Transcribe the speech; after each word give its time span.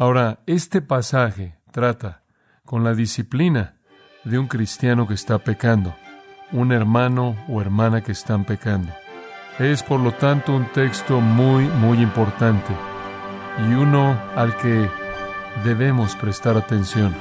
Ahora, 0.00 0.38
este 0.46 0.80
pasaje 0.80 1.56
trata 1.72 2.22
con 2.64 2.84
la 2.84 2.94
disciplina 2.94 3.74
de 4.22 4.38
un 4.38 4.46
cristiano 4.46 5.08
que 5.08 5.14
está 5.14 5.38
pecando, 5.38 5.92
un 6.52 6.70
hermano 6.70 7.34
o 7.48 7.60
hermana 7.60 8.00
que 8.00 8.12
están 8.12 8.44
pecando. 8.44 8.92
Es 9.58 9.82
por 9.82 9.98
lo 9.98 10.12
tanto 10.12 10.54
un 10.54 10.66
texto 10.70 11.20
muy, 11.20 11.64
muy 11.64 12.00
importante 12.00 12.72
y 13.68 13.72
uno 13.72 14.16
al 14.36 14.56
que 14.58 14.88
debemos 15.64 16.14
prestar 16.14 16.56
atención. 16.56 17.12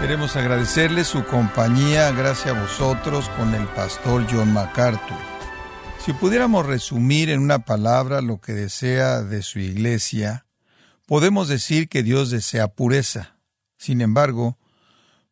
Queremos 0.00 0.34
agradecerle 0.34 1.04
su 1.04 1.26
compañía, 1.26 2.10
gracias 2.12 2.56
a 2.56 2.58
vosotros, 2.58 3.28
con 3.36 3.54
el 3.54 3.66
pastor 3.68 4.26
John 4.30 4.50
MacArthur. 4.50 5.18
Si 6.02 6.14
pudiéramos 6.14 6.64
resumir 6.64 7.28
en 7.28 7.40
una 7.40 7.66
palabra 7.66 8.22
lo 8.22 8.40
que 8.40 8.54
desea 8.54 9.20
de 9.20 9.42
su 9.42 9.58
iglesia, 9.58 10.46
podemos 11.04 11.48
decir 11.48 11.86
que 11.90 12.02
Dios 12.02 12.30
desea 12.30 12.68
pureza. 12.68 13.36
Sin 13.76 14.00
embargo, 14.00 14.58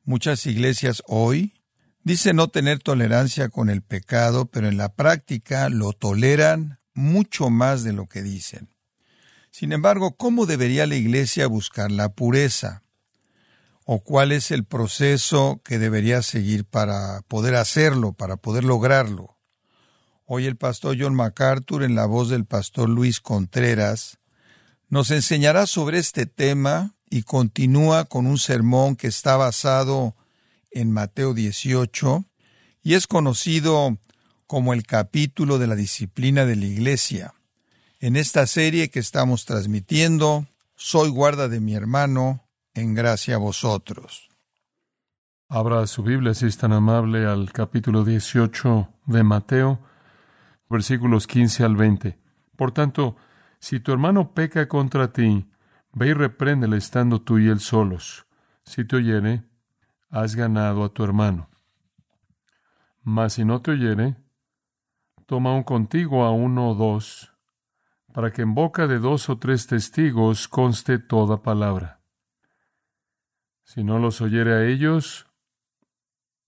muchas 0.04 0.45
iglesias 0.45 1.02
hoy 1.06 1.54
dicen 2.04 2.37
no 2.37 2.48
tener 2.48 2.78
tolerancia 2.78 3.48
con 3.48 3.70
el 3.70 3.80
pecado, 3.80 4.50
pero 4.50 4.68
en 4.68 4.76
la 4.76 4.90
práctica 4.90 5.70
lo 5.70 5.95
toleran 5.95 6.78
mucho 6.92 7.48
más 7.48 7.84
de 7.84 7.95
lo 7.95 8.06
que 8.06 8.23
dicen. 8.23 8.68
Sin 9.50 9.73
embargo, 9.73 10.18
¿cómo 10.18 10.45
debería 10.45 10.87
la 10.87 10.96
iglesia 10.96 11.46
buscar 11.46 11.90
la 11.90 12.10
pureza? 12.10 12.82
O 13.91 14.01
cuál 14.01 14.33
es 14.33 14.51
el 14.51 14.66
proceso 14.66 15.62
que 15.65 15.78
debería 15.78 16.20
seguir 16.20 16.66
para 16.66 17.23
poder 17.23 17.55
hacerlo, 17.55 18.12
para 18.12 18.37
poder 18.37 18.62
lograrlo. 18.62 19.38
Hoy 20.27 20.45
el 20.45 20.59
pastor 20.59 20.98
John 21.01 21.15
MacArthur, 21.15 21.83
en 21.83 21.95
la 21.95 22.05
voz 22.05 22.29
del 22.29 22.45
pastor 22.45 22.90
Luis 22.90 23.18
Contreras, 23.21 24.18
nos 24.90 25.10
enseñará 25.10 25.66
sobre 25.66 25.96
este 25.96 26.27
tema 26.27 26.96
y 27.09 27.23
continúa 27.23 28.04
con 28.04 28.27
un 28.27 28.37
sermón 28.37 28.95
que 28.95 29.07
está 29.07 29.38
basado 29.38 30.15
en 30.71 30.93
Mateo 30.93 31.32
18 31.32 32.27
y 32.82 32.93
es 32.93 33.07
conocido 33.07 33.96
como 34.46 34.74
el 34.74 34.82
capítulo 34.82 35.57
de 35.57 35.66
la 35.66 35.77
disciplina 35.77 36.45
de 36.45 36.57
la 36.57 36.66
Iglesia. 36.66 37.32
En 38.01 38.16
esta 38.16 38.46
serie 38.46 38.90
que 38.90 38.99
estamos 38.99 39.46
transmitiendo, 39.46 40.46
Soy 40.77 41.09
guarda 41.09 41.49
de 41.49 41.59
mi 41.59 41.74
hermano, 41.74 42.48
en 42.79 42.95
gracia 42.95 43.34
a 43.34 43.38
vosotros. 43.38 44.29
Abra 45.48 45.87
su 45.87 46.02
Biblia, 46.02 46.34
si 46.34 46.46
es 46.46 46.59
tan 46.59 46.73
amable, 46.73 47.26
al 47.26 47.52
capítulo 47.52 48.04
18 48.04 48.88
de 49.07 49.23
Mateo, 49.23 49.80
versículos 50.68 51.26
15 51.26 51.65
al 51.65 51.76
20. 51.76 52.18
Por 52.56 52.73
tanto, 52.73 53.16
si 53.59 53.80
tu 53.80 53.93
hermano 53.93 54.32
peca 54.32 54.68
contra 54.68 55.12
ti, 55.12 55.51
ve 55.93 56.09
y 56.09 56.12
repréndele 56.12 56.76
estando 56.76 57.21
tú 57.21 57.38
y 57.38 57.49
él 57.49 57.60
solos. 57.60 58.26
Si 58.65 58.84
te 58.84 58.96
oyere, 58.96 59.43
has 60.10 60.37
ganado 60.37 60.84
a 60.84 60.90
tu 60.90 61.02
hermano. 61.02 61.49
Mas 63.02 63.32
si 63.34 63.45
no 63.45 63.60
te 63.60 63.73
oyere, 63.73 64.16
toma 65.26 65.54
un 65.54 65.65
contigo 65.65 66.25
a 66.25 66.31
uno 66.31 66.71
o 66.71 66.75
dos, 66.75 67.32
para 68.12 68.32
que 68.32 68.43
en 68.43 68.54
boca 68.54 68.87
de 68.87 68.99
dos 68.99 69.28
o 69.31 69.38
tres 69.38 69.66
testigos 69.66 70.47
conste 70.47 70.99
toda 70.99 71.43
palabra. 71.43 71.97
Si 73.69 73.84
no 73.84 73.99
los 73.99 74.22
oyere 74.22 74.55
a 74.55 74.65
ellos, 74.65 75.27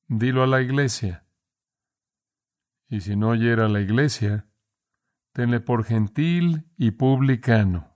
dilo 0.08 0.42
a 0.42 0.46
la 0.46 0.62
iglesia. 0.62 1.26
Y 2.88 3.02
si 3.02 3.14
no 3.14 3.28
oyera 3.28 3.66
a 3.66 3.68
la 3.68 3.82
iglesia, 3.82 4.46
tenle 5.34 5.60
por 5.60 5.84
gentil 5.84 6.64
y 6.78 6.92
publicano. 6.92 7.94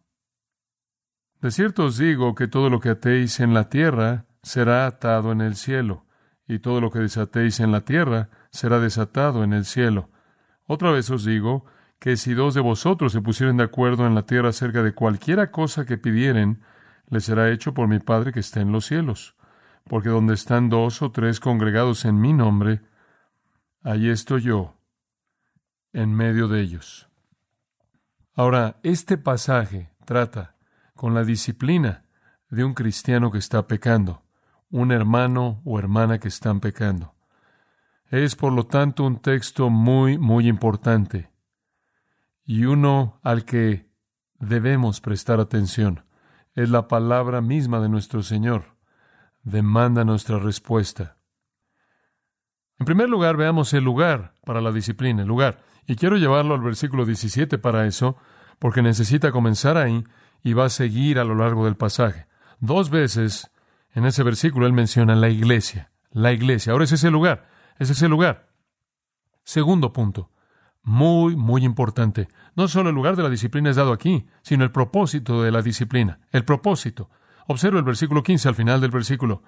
De 1.41 1.51
cierto 1.51 1.87
os 1.87 1.97
digo 1.97 2.35
que 2.35 2.49
todo 2.49 2.69
lo 2.69 2.81
que 2.81 2.91
atéis 2.91 3.41
en 3.41 3.55
la 3.55 3.71
tierra 3.71 4.27
será 4.43 4.87
atado 4.87 5.33
en 5.33 5.41
el 5.41 5.57
cielo, 5.57 6.07
y 6.47 6.59
todo 6.59 6.83
lo 6.83 6.91
que 6.91 6.99
desatéis 6.99 7.61
en 7.61 7.73
la 7.73 7.81
tierra 7.81 8.29
será 8.51 8.79
desatado 8.79 9.43
en 9.43 9.55
el 9.55 9.65
cielo. 9.65 10.11
Otra 10.67 10.91
vez 10.91 11.09
os 11.09 11.25
digo 11.25 11.65
que 11.99 12.19
si 12.19 12.35
dos 12.35 12.53
de 12.53 12.61
vosotros 12.61 13.13
se 13.13 13.23
pusieren 13.23 13.57
de 13.57 13.65
acuerdo 13.65 14.07
en 14.07 14.15
la 14.15 14.27
tierra 14.27 14.51
acerca 14.51 14.83
de 14.83 14.93
cualquiera 14.93 15.51
cosa 15.51 15.87
que 15.87 15.97
pidieren, 15.97 16.61
le 17.09 17.21
será 17.21 17.51
hecho 17.51 17.75
por 17.75 17.89
mi 17.89 17.99
Padre 17.99 18.33
que 18.33 18.41
está 18.41 18.61
en 18.61 18.73
los 18.73 18.87
cielos. 18.87 19.37
Porque 19.85 20.09
donde 20.09 20.35
están 20.35 20.69
dos 20.69 21.03
o 21.03 21.11
tres 21.11 21.41
congregados 21.41 22.05
en 22.05 22.21
mi 22.21 22.33
nombre, 22.33 22.81
allí 23.83 24.09
estoy 24.09 24.43
yo, 24.43 24.77
en 25.93 26.15
medio 26.15 26.49
de 26.49 26.61
ellos. 26.61 27.09
Ahora, 28.35 28.79
este 28.83 29.19
pasaje 29.19 29.91
trata 30.05 30.57
con 30.95 31.15
la 31.15 31.25
disciplina 31.25 32.05
de 32.49 32.65
un 32.65 32.75
cristiano 32.75 33.31
que 33.31 33.39
está 33.39 33.67
pecando, 33.67 34.23
un 34.71 34.91
hermano 34.91 35.61
o 35.65 35.79
hermana 35.79 36.19
que 36.19 36.29
están 36.29 36.61
pecando. 36.61 37.15
Es, 38.11 38.37
por 38.37 38.53
lo 38.53 38.67
tanto, 38.67 39.05
un 39.05 39.21
texto 39.21 39.71
muy, 39.71 40.19
muy 40.19 40.49
importante 40.49 41.31
y 42.45 42.65
uno 42.65 43.21
al 43.23 43.45
que 43.45 43.89
debemos 44.39 45.01
prestar 45.01 45.41
atención 45.41 46.05
es 46.55 46.71
la 46.71 46.89
palabra 46.89 47.41
misma 47.41 47.81
de 47.81 47.89
nuestro 47.89 48.23
Señor. 48.23 48.77
Demanda 49.43 50.05
nuestra 50.05 50.39
respuesta. 50.39 51.17
En 52.79 52.87
primer 52.87 53.09
lugar, 53.09 53.37
veamos 53.37 53.73
el 53.75 53.85
lugar 53.85 54.35
para 54.45 54.61
la 54.61 54.73
disciplina, 54.73 55.23
el 55.23 55.29
lugar. 55.29 55.63
Y 55.87 55.97
quiero 55.97 56.17
llevarlo 56.17 56.55
al 56.55 56.61
versículo 56.61 57.05
17 57.05 57.59
para 57.59 57.87
eso, 57.87 58.17
porque 58.59 58.83
necesita 58.83 59.33
comenzar 59.33 59.77
ahí 59.77 60.05
y 60.43 60.53
va 60.53 60.67
a 60.67 60.71
seguir 60.71 61.19
a 61.19 61.25
lo 61.25 61.35
largo 61.35 61.65
del 61.65 61.77
pasaje. 61.77 62.27
Dos 62.61 62.91
veces 62.91 63.51
en 63.93 64.07
ese 64.07 64.23
versículo 64.23 64.67
él 64.67 64.73
menciona 64.73 65.15
la 65.15 65.29
iglesia, 65.29 65.91
la 66.11 66.33
iglesia. 66.33 66.73
Ahora 66.73 66.85
es 66.85 66.93
ese 66.93 67.11
lugar, 67.11 67.47
es 67.79 67.91
ese 67.91 68.09
lugar. 68.09 68.49
Segundo 69.45 69.93
punto, 69.93 70.31
muy, 70.85 71.35
muy 71.35 71.65
importante. 71.65 72.29
No 72.55 72.69
solo 72.69 72.91
el 72.91 72.95
lugar 72.95 73.17
de 73.17 73.23
la 73.23 73.31
disciplina 73.31 73.71
es 73.71 73.77
dado 73.77 73.93
aquí, 73.93 74.27
sino 74.43 74.65
el 74.65 74.71
propósito 74.71 75.43
de 75.43 75.51
la 75.51 75.63
disciplina. 75.63 76.21
El 76.31 76.45
propósito. 76.45 77.11
Observa 77.47 77.79
el 77.79 77.85
versículo 77.85 78.23
15 78.23 78.49
al 78.49 78.55
final 78.55 78.81
del 78.81 78.91
versículo. 78.91 79.43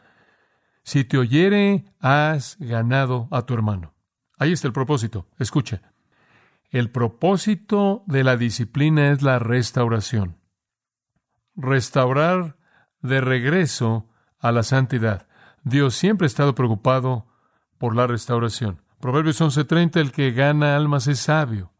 Si 0.82 1.04
te 1.04 1.18
oyere, 1.18 1.84
has 2.00 2.56
ganado 2.58 3.28
a 3.30 3.42
tu 3.42 3.54
hermano. 3.54 3.94
Ahí 4.38 4.52
está 4.52 4.66
el 4.66 4.72
propósito. 4.72 5.28
Escuche. 5.38 5.80
El 6.70 6.90
propósito 6.90 8.02
de 8.06 8.24
la 8.24 8.36
disciplina 8.36 9.10
es 9.10 9.22
la 9.22 9.38
restauración. 9.38 10.38
Restaurar 11.54 12.56
de 13.00 13.20
regreso 13.20 14.08
a 14.38 14.52
la 14.52 14.62
santidad. 14.62 15.26
Dios 15.64 15.94
siempre 15.94 16.26
ha 16.26 16.28
estado 16.28 16.54
preocupado 16.54 17.26
por 17.78 17.94
la 17.94 18.06
restauración. 18.06 18.82
Proverbios 19.00 19.40
11:30, 19.40 20.00
el 20.00 20.12
que 20.12 20.32
gana 20.32 20.76
almas 20.76 21.06
es 21.06 21.20
sabio. 21.20 21.72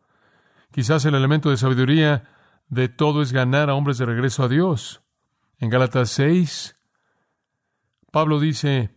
Quizás 0.71 1.04
el 1.04 1.15
elemento 1.15 1.50
de 1.50 1.56
sabiduría 1.56 2.25
de 2.69 2.88
todo 2.88 3.22
es 3.22 3.32
ganar 3.32 3.71
a 3.71 3.75
hombres 3.75 3.99
de 3.99 4.06
regreso 4.06 4.43
a 4.43 4.49
Dios. 4.49 5.03
En 5.59 5.71
Gálatas 5.71 6.10
6, 6.10 6.76
Pablo 8.10 8.41
dice, 8.41 8.94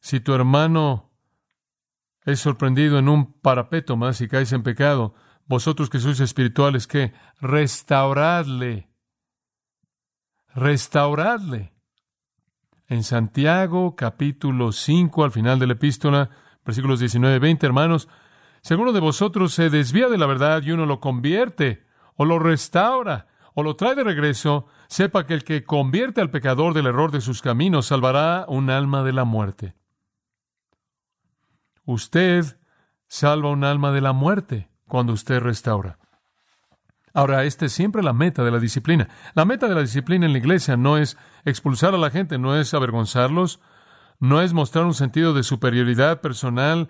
si 0.00 0.20
tu 0.20 0.34
hermano 0.34 1.10
es 2.24 2.40
sorprendido 2.40 2.98
en 2.98 3.08
un 3.08 3.32
parapeto 3.32 3.96
más 3.96 4.20
y 4.20 4.28
caes 4.28 4.52
en 4.52 4.62
pecado, 4.62 5.14
vosotros 5.46 5.90
que 5.90 5.98
sois 5.98 6.20
espirituales, 6.20 6.86
¿qué? 6.86 7.12
Restauradle. 7.40 8.88
Restauradle. 10.54 11.72
En 12.86 13.02
Santiago 13.04 13.96
capítulo 13.96 14.72
5, 14.72 15.24
al 15.24 15.30
final 15.30 15.58
de 15.58 15.66
la 15.66 15.72
epístola, 15.72 16.30
versículos 16.64 17.00
19 17.00 17.36
y 17.36 17.38
20, 17.38 17.66
hermanos, 17.66 18.08
si 18.62 18.74
alguno 18.74 18.92
de 18.92 19.00
vosotros 19.00 19.54
se 19.54 19.70
desvía 19.70 20.08
de 20.08 20.18
la 20.18 20.26
verdad 20.26 20.62
y 20.62 20.72
uno 20.72 20.86
lo 20.86 21.00
convierte, 21.00 21.84
o 22.16 22.24
lo 22.24 22.38
restaura, 22.38 23.26
o 23.54 23.62
lo 23.62 23.76
trae 23.76 23.94
de 23.94 24.04
regreso, 24.04 24.66
sepa 24.88 25.26
que 25.26 25.34
el 25.34 25.44
que 25.44 25.64
convierte 25.64 26.20
al 26.20 26.30
pecador 26.30 26.74
del 26.74 26.86
error 26.86 27.10
de 27.10 27.20
sus 27.20 27.42
caminos 27.42 27.86
salvará 27.86 28.44
un 28.48 28.70
alma 28.70 29.02
de 29.02 29.12
la 29.12 29.24
muerte. 29.24 29.74
Usted 31.84 32.58
salva 33.06 33.50
un 33.50 33.64
alma 33.64 33.90
de 33.90 34.00
la 34.00 34.12
muerte 34.12 34.68
cuando 34.86 35.12
usted 35.12 35.40
restaura. 35.40 35.98
Ahora, 37.12 37.44
esta 37.44 37.66
es 37.66 37.72
siempre 37.72 38.02
la 38.02 38.12
meta 38.12 38.44
de 38.44 38.52
la 38.52 38.60
disciplina. 38.60 39.08
La 39.34 39.44
meta 39.44 39.66
de 39.66 39.74
la 39.74 39.80
disciplina 39.80 40.26
en 40.26 40.32
la 40.32 40.38
iglesia 40.38 40.76
no 40.76 40.96
es 40.96 41.16
expulsar 41.44 41.94
a 41.94 41.98
la 41.98 42.10
gente, 42.10 42.38
no 42.38 42.56
es 42.56 42.72
avergonzarlos, 42.72 43.60
no 44.20 44.40
es 44.40 44.52
mostrar 44.52 44.84
un 44.84 44.94
sentido 44.94 45.34
de 45.34 45.42
superioridad 45.42 46.20
personal 46.20 46.88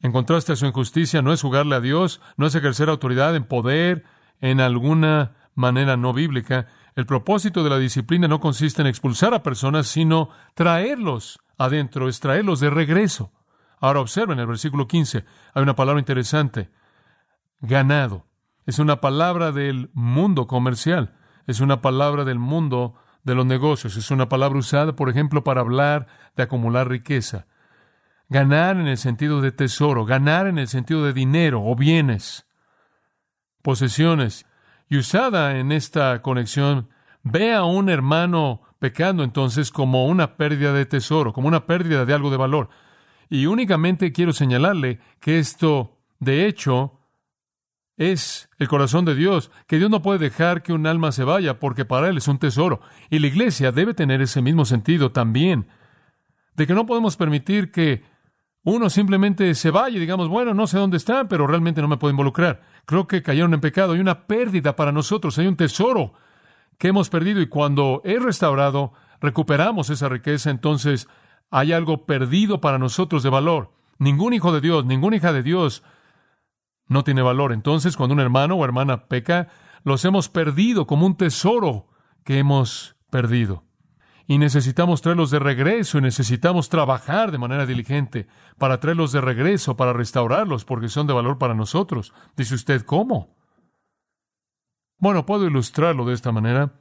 en 0.00 0.12
contraste 0.12 0.52
a 0.52 0.56
su 0.56 0.66
injusticia, 0.66 1.22
no 1.22 1.32
es 1.32 1.40
jugarle 1.40 1.76
a 1.76 1.80
Dios, 1.80 2.20
no 2.36 2.46
es 2.46 2.54
ejercer 2.54 2.90
autoridad 2.90 3.34
en 3.34 3.44
poder 3.44 4.04
en 4.40 4.60
alguna 4.60 5.36
manera 5.54 5.96
no 5.96 6.12
bíblica. 6.12 6.66
El 6.94 7.06
propósito 7.06 7.64
de 7.64 7.70
la 7.70 7.78
disciplina 7.78 8.28
no 8.28 8.40
consiste 8.40 8.82
en 8.82 8.88
expulsar 8.88 9.32
a 9.32 9.42
personas, 9.42 9.86
sino 9.86 10.28
traerlos 10.54 11.38
adentro, 11.56 12.08
es 12.08 12.20
traerlos 12.20 12.60
de 12.60 12.68
regreso 12.68 13.32
Ahora 13.84 14.00
observen 14.00 14.38
el 14.38 14.46
versículo 14.46 14.88
15. 14.88 15.26
Hay 15.52 15.62
una 15.62 15.76
palabra 15.76 16.00
interesante. 16.00 16.70
Ganado. 17.60 18.26
Es 18.64 18.78
una 18.78 19.02
palabra 19.02 19.52
del 19.52 19.90
mundo 19.92 20.46
comercial. 20.46 21.14
Es 21.46 21.60
una 21.60 21.82
palabra 21.82 22.24
del 22.24 22.38
mundo 22.38 22.94
de 23.24 23.34
los 23.34 23.46
negocios. 23.46 23.96
Es 23.96 24.10
una 24.10 24.28
palabra 24.28 24.58
usada, 24.58 24.94
por 24.94 25.08
ejemplo, 25.08 25.42
para 25.42 25.62
hablar 25.62 26.06
de 26.36 26.44
acumular 26.44 26.88
riqueza. 26.88 27.46
Ganar 28.28 28.76
en 28.76 28.86
el 28.86 28.98
sentido 28.98 29.40
de 29.40 29.52
tesoro, 29.52 30.04
ganar 30.04 30.46
en 30.46 30.58
el 30.58 30.68
sentido 30.68 31.04
de 31.04 31.12
dinero 31.12 31.62
o 31.64 31.74
bienes, 31.74 32.46
posesiones. 33.62 34.46
Y 34.88 34.98
usada 34.98 35.58
en 35.58 35.72
esta 35.72 36.20
conexión, 36.22 36.88
ve 37.22 37.54
a 37.54 37.64
un 37.64 37.88
hermano 37.88 38.62
pecando 38.78 39.24
entonces 39.24 39.70
como 39.70 40.06
una 40.06 40.36
pérdida 40.36 40.72
de 40.72 40.86
tesoro, 40.86 41.32
como 41.32 41.48
una 41.48 41.66
pérdida 41.66 42.04
de 42.04 42.14
algo 42.14 42.30
de 42.30 42.36
valor. 42.36 42.68
Y 43.30 43.46
únicamente 43.46 44.12
quiero 44.12 44.32
señalarle 44.32 45.00
que 45.20 45.38
esto, 45.38 45.98
de 46.18 46.46
hecho, 46.46 47.00
es 47.96 48.48
el 48.58 48.68
corazón 48.68 49.04
de 49.04 49.14
Dios, 49.14 49.50
que 49.66 49.78
Dios 49.78 49.90
no 49.90 50.02
puede 50.02 50.18
dejar 50.18 50.62
que 50.62 50.72
un 50.72 50.86
alma 50.86 51.12
se 51.12 51.24
vaya 51.24 51.60
porque 51.60 51.84
para 51.84 52.08
Él 52.08 52.16
es 52.16 52.28
un 52.28 52.38
tesoro. 52.38 52.80
Y 53.10 53.18
la 53.18 53.28
iglesia 53.28 53.72
debe 53.72 53.94
tener 53.94 54.20
ese 54.20 54.42
mismo 54.42 54.64
sentido 54.64 55.12
también, 55.12 55.68
de 56.56 56.66
que 56.66 56.74
no 56.74 56.86
podemos 56.86 57.16
permitir 57.16 57.70
que 57.70 58.02
uno 58.64 58.88
simplemente 58.88 59.54
se 59.54 59.70
vaya 59.70 59.96
y 59.96 60.00
digamos, 60.00 60.28
bueno, 60.28 60.54
no 60.54 60.66
sé 60.66 60.78
dónde 60.78 60.96
está, 60.96 61.28
pero 61.28 61.46
realmente 61.46 61.82
no 61.82 61.88
me 61.88 61.98
puedo 61.98 62.10
involucrar. 62.10 62.62
Creo 62.86 63.06
que 63.06 63.22
cayeron 63.22 63.52
en 63.54 63.60
pecado. 63.60 63.92
Hay 63.92 64.00
una 64.00 64.26
pérdida 64.26 64.74
para 64.74 64.90
nosotros, 64.90 65.38
hay 65.38 65.46
un 65.46 65.56
tesoro 65.56 66.14
que 66.78 66.88
hemos 66.88 67.10
perdido 67.10 67.40
y 67.40 67.46
cuando 67.46 68.00
es 68.04 68.22
restaurado, 68.22 68.92
recuperamos 69.20 69.90
esa 69.90 70.08
riqueza, 70.08 70.50
entonces 70.50 71.08
hay 71.50 71.72
algo 71.72 72.06
perdido 72.06 72.60
para 72.60 72.78
nosotros 72.78 73.22
de 73.22 73.30
valor. 73.30 73.72
Ningún 73.98 74.32
hijo 74.32 74.52
de 74.52 74.60
Dios, 74.60 74.84
ninguna 74.86 75.16
hija 75.16 75.32
de 75.32 75.42
Dios 75.42 75.82
no 76.86 77.04
tiene 77.04 77.22
valor. 77.22 77.52
Entonces, 77.52 77.96
cuando 77.96 78.14
un 78.14 78.20
hermano 78.20 78.56
o 78.56 78.64
hermana 78.64 79.06
peca, 79.06 79.48
los 79.82 80.04
hemos 80.04 80.28
perdido 80.28 80.86
como 80.86 81.06
un 81.06 81.16
tesoro 81.16 81.88
que 82.24 82.38
hemos 82.38 82.96
perdido. 83.10 83.64
Y 84.26 84.38
necesitamos 84.38 85.02
traerlos 85.02 85.30
de 85.30 85.38
regreso 85.38 85.98
y 85.98 86.00
necesitamos 86.00 86.70
trabajar 86.70 87.30
de 87.30 87.38
manera 87.38 87.66
diligente 87.66 88.26
para 88.58 88.80
traerlos 88.80 89.12
de 89.12 89.20
regreso, 89.20 89.76
para 89.76 89.92
restaurarlos, 89.92 90.64
porque 90.64 90.88
son 90.88 91.06
de 91.06 91.12
valor 91.12 91.36
para 91.38 91.54
nosotros. 91.54 92.14
Dice 92.34 92.54
usted, 92.54 92.82
¿cómo? 92.82 93.36
Bueno, 94.98 95.26
puedo 95.26 95.46
ilustrarlo 95.46 96.06
de 96.06 96.14
esta 96.14 96.32
manera. 96.32 96.80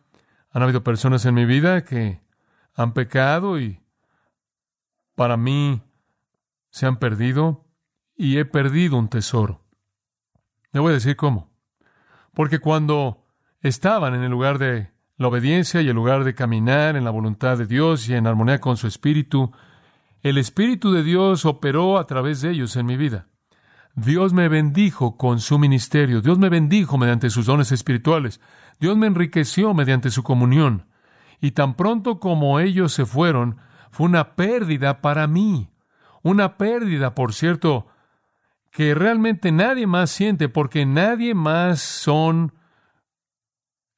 Han 0.51 0.63
habido 0.63 0.83
personas 0.83 1.25
en 1.25 1.33
mi 1.33 1.45
vida 1.45 1.83
que 1.83 2.21
han 2.75 2.93
pecado 2.93 3.59
y 3.59 3.81
para 5.15 5.35
mí 5.35 5.81
se 6.69 6.85
han 6.85 6.97
perdido 6.97 7.65
y 8.15 8.37
he 8.37 8.45
perdido 8.45 8.97
un 8.97 9.09
tesoro. 9.09 9.62
Le 10.73 10.79
voy 10.79 10.91
a 10.91 10.95
decir 10.95 11.15
cómo. 11.15 11.51
Porque 12.33 12.59
cuando 12.59 13.23
estaban 13.61 14.15
en 14.15 14.23
el 14.23 14.31
lugar 14.31 14.57
de 14.57 14.91
la 15.17 15.27
obediencia 15.27 15.81
y 15.81 15.87
el 15.87 15.95
lugar 15.95 16.23
de 16.23 16.33
caminar 16.33 16.95
en 16.95 17.05
la 17.05 17.11
voluntad 17.11 17.57
de 17.57 17.67
Dios 17.67 18.09
y 18.09 18.15
en 18.15 18.27
armonía 18.27 18.59
con 18.59 18.75
su 18.75 18.87
Espíritu, 18.87 19.51
el 20.23 20.37
Espíritu 20.37 20.91
de 20.91 21.03
Dios 21.03 21.45
operó 21.45 21.99
a 21.99 22.07
través 22.07 22.41
de 22.41 22.49
ellos 22.49 22.75
en 22.75 22.87
mi 22.87 22.97
vida. 22.97 23.27
Dios 23.95 24.33
me 24.33 24.49
bendijo 24.49 25.17
con 25.17 25.39
su 25.39 25.59
ministerio, 25.59 26.21
Dios 26.21 26.39
me 26.39 26.49
bendijo 26.49 26.97
mediante 26.97 27.29
sus 27.29 27.45
dones 27.45 27.71
espirituales, 27.71 28.41
Dios 28.79 28.97
me 28.97 29.05
enriqueció 29.05 29.75
mediante 29.75 30.09
su 30.09 30.23
comunión. 30.23 30.87
Y 31.39 31.51
tan 31.51 31.75
pronto 31.75 32.19
como 32.19 32.59
ellos 32.59 32.93
se 32.93 33.05
fueron, 33.05 33.57
fue 33.91 34.07
una 34.07 34.35
pérdida 34.35 35.01
para 35.01 35.27
mí. 35.27 35.69
Una 36.23 36.57
pérdida, 36.57 37.13
por 37.13 37.33
cierto, 37.33 37.87
que 38.73 38.95
realmente 38.95 39.51
nadie 39.51 39.85
más 39.85 40.09
siente 40.09 40.49
porque 40.49 40.87
nadie 40.87 41.35
más 41.35 41.79
son 41.79 42.53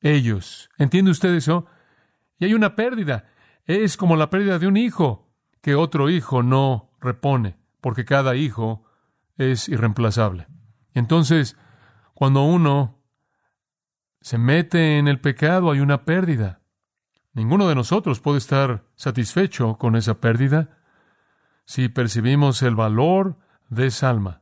ellos. 0.01 0.69
¿Entiende 0.77 1.11
usted 1.11 1.33
eso? 1.33 1.65
Y 2.37 2.45
hay 2.45 2.53
una 2.53 2.75
pérdida. 2.75 3.31
Es 3.63 3.95
como 3.95 4.17
la 4.17 4.29
pérdida 4.29 4.59
de 4.59 4.67
un 4.67 4.75
hijo 4.75 5.33
que 5.61 5.75
otro 5.75 6.09
hijo 6.09 6.43
no 6.43 6.91
repone, 6.99 7.57
porque 7.79 8.03
cada 8.03 8.35
hijo 8.35 8.83
es 9.37 9.69
irreemplazable. 9.69 10.47
Entonces, 10.93 11.57
cuando 12.13 12.43
uno 12.43 13.01
se 14.19 14.37
mete 14.37 14.99
en 14.99 15.07
el 15.07 15.21
pecado, 15.21 15.71
hay 15.71 15.79
una 15.79 16.03
pérdida. 16.03 16.59
Ninguno 17.31 17.69
de 17.69 17.75
nosotros 17.75 18.19
puede 18.19 18.39
estar 18.39 18.83
satisfecho 18.95 19.77
con 19.77 19.95
esa 19.95 20.19
pérdida 20.19 20.79
si 21.63 21.87
percibimos 21.87 22.61
el 22.61 22.75
valor 22.75 23.37
de 23.69 23.87
esa 23.87 24.09
alma 24.09 24.41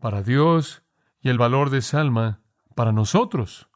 para 0.00 0.22
Dios 0.22 0.82
y 1.20 1.28
el 1.28 1.38
valor 1.38 1.70
de 1.70 1.78
esa 1.78 2.00
alma 2.00 2.40
para 2.74 2.92
nosotros, 2.92 3.68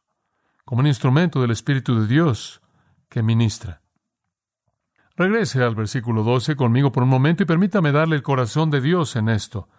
como 0.65 0.81
un 0.81 0.87
instrumento 0.87 1.41
del 1.41 1.51
Espíritu 1.51 1.99
de 1.99 2.07
Dios 2.07 2.61
que 3.07 3.23
ministra. 3.23 3.81
Regrese 5.15 5.63
al 5.63 5.75
versículo 5.75 6.23
12 6.23 6.55
conmigo 6.55 6.91
por 6.91 7.03
un 7.03 7.09
momento 7.09 7.43
y 7.43 7.45
permítame 7.45 7.91
darle 7.91 8.17
el 8.17 8.23
corazón 8.23 8.69
de 8.69 8.81
Dios 8.81 9.15
en 9.15 9.29
esto. 9.29 9.69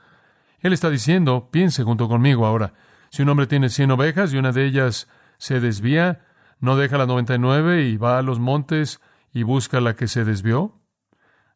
Él 0.61 0.73
está 0.73 0.89
diciendo, 0.89 1.51
piense 1.51 1.83
junto 1.83 2.09
conmigo 2.09 2.47
ahora, 2.47 2.73
si 3.11 3.23
un 3.23 3.29
hombre 3.29 3.47
tiene 3.47 3.69
cien 3.69 3.91
ovejas 3.91 4.33
y 4.33 4.39
una 4.39 4.53
de 4.53 4.65
ellas 4.65 5.09
se 5.39 5.61
desvía, 5.61 6.25
¿no 6.61 6.77
deja 6.77 6.97
la 6.97 7.07
noventa 7.07 7.35
y 7.35 7.39
nueve 7.39 7.85
y 7.85 7.97
va 7.97 8.19
a 8.19 8.23
los 8.23 8.39
montes 8.39 9.01
y 9.33 9.43
busca 9.43 9.81
la 9.81 9.95
que 9.95 10.09
se 10.09 10.25
desvió? 10.25 10.81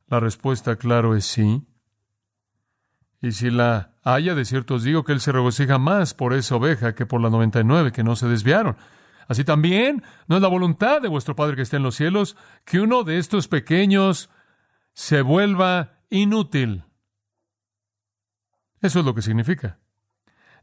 La 0.09 0.21
respuesta, 0.21 0.77
claro, 0.77 1.17
es 1.17 1.25
sí. 1.25 1.67
Y 3.23 3.33
si 3.33 3.51
la 3.51 3.93
haya, 4.03 4.35
de 4.35 4.45
cierto 4.45 4.75
os 4.75 4.83
digo 4.83 5.05
que 5.05 5.13
él 5.13 5.21
se 5.21 5.33
regocija 5.33 5.79
más 5.79 6.15
por 6.15 6.33
esa 6.33 6.57
oveja 6.57 6.95
que 6.95 7.07
por 7.07 7.21
la 7.21 7.31
noventa 7.31 7.61
y 7.61 7.65
nueve 7.65 7.93
que 7.93 8.03
no 8.03 8.17
se 8.17 8.29
desviaron. 8.29 8.77
Así 9.29 9.45
también, 9.45 10.03
no 10.27 10.37
es 10.37 10.43
la 10.43 10.49
voluntad 10.49 11.01
de 11.01 11.09
vuestro 11.09 11.37
Padre 11.37 11.55
que 11.55 11.63
está 11.63 11.77
en 11.77 11.83
los 11.83 11.95
cielos 11.95 12.37
que 12.65 12.81
uno 12.81 13.05
de 13.05 13.19
estos 13.19 13.47
pequeños 13.47 14.31
se 14.93 15.23
vuelva 15.23 16.01
inútil. 16.09 16.85
Eso 18.81 19.01
es 19.01 19.05
lo 19.05 19.15
que 19.15 19.23
significa. 19.23 19.79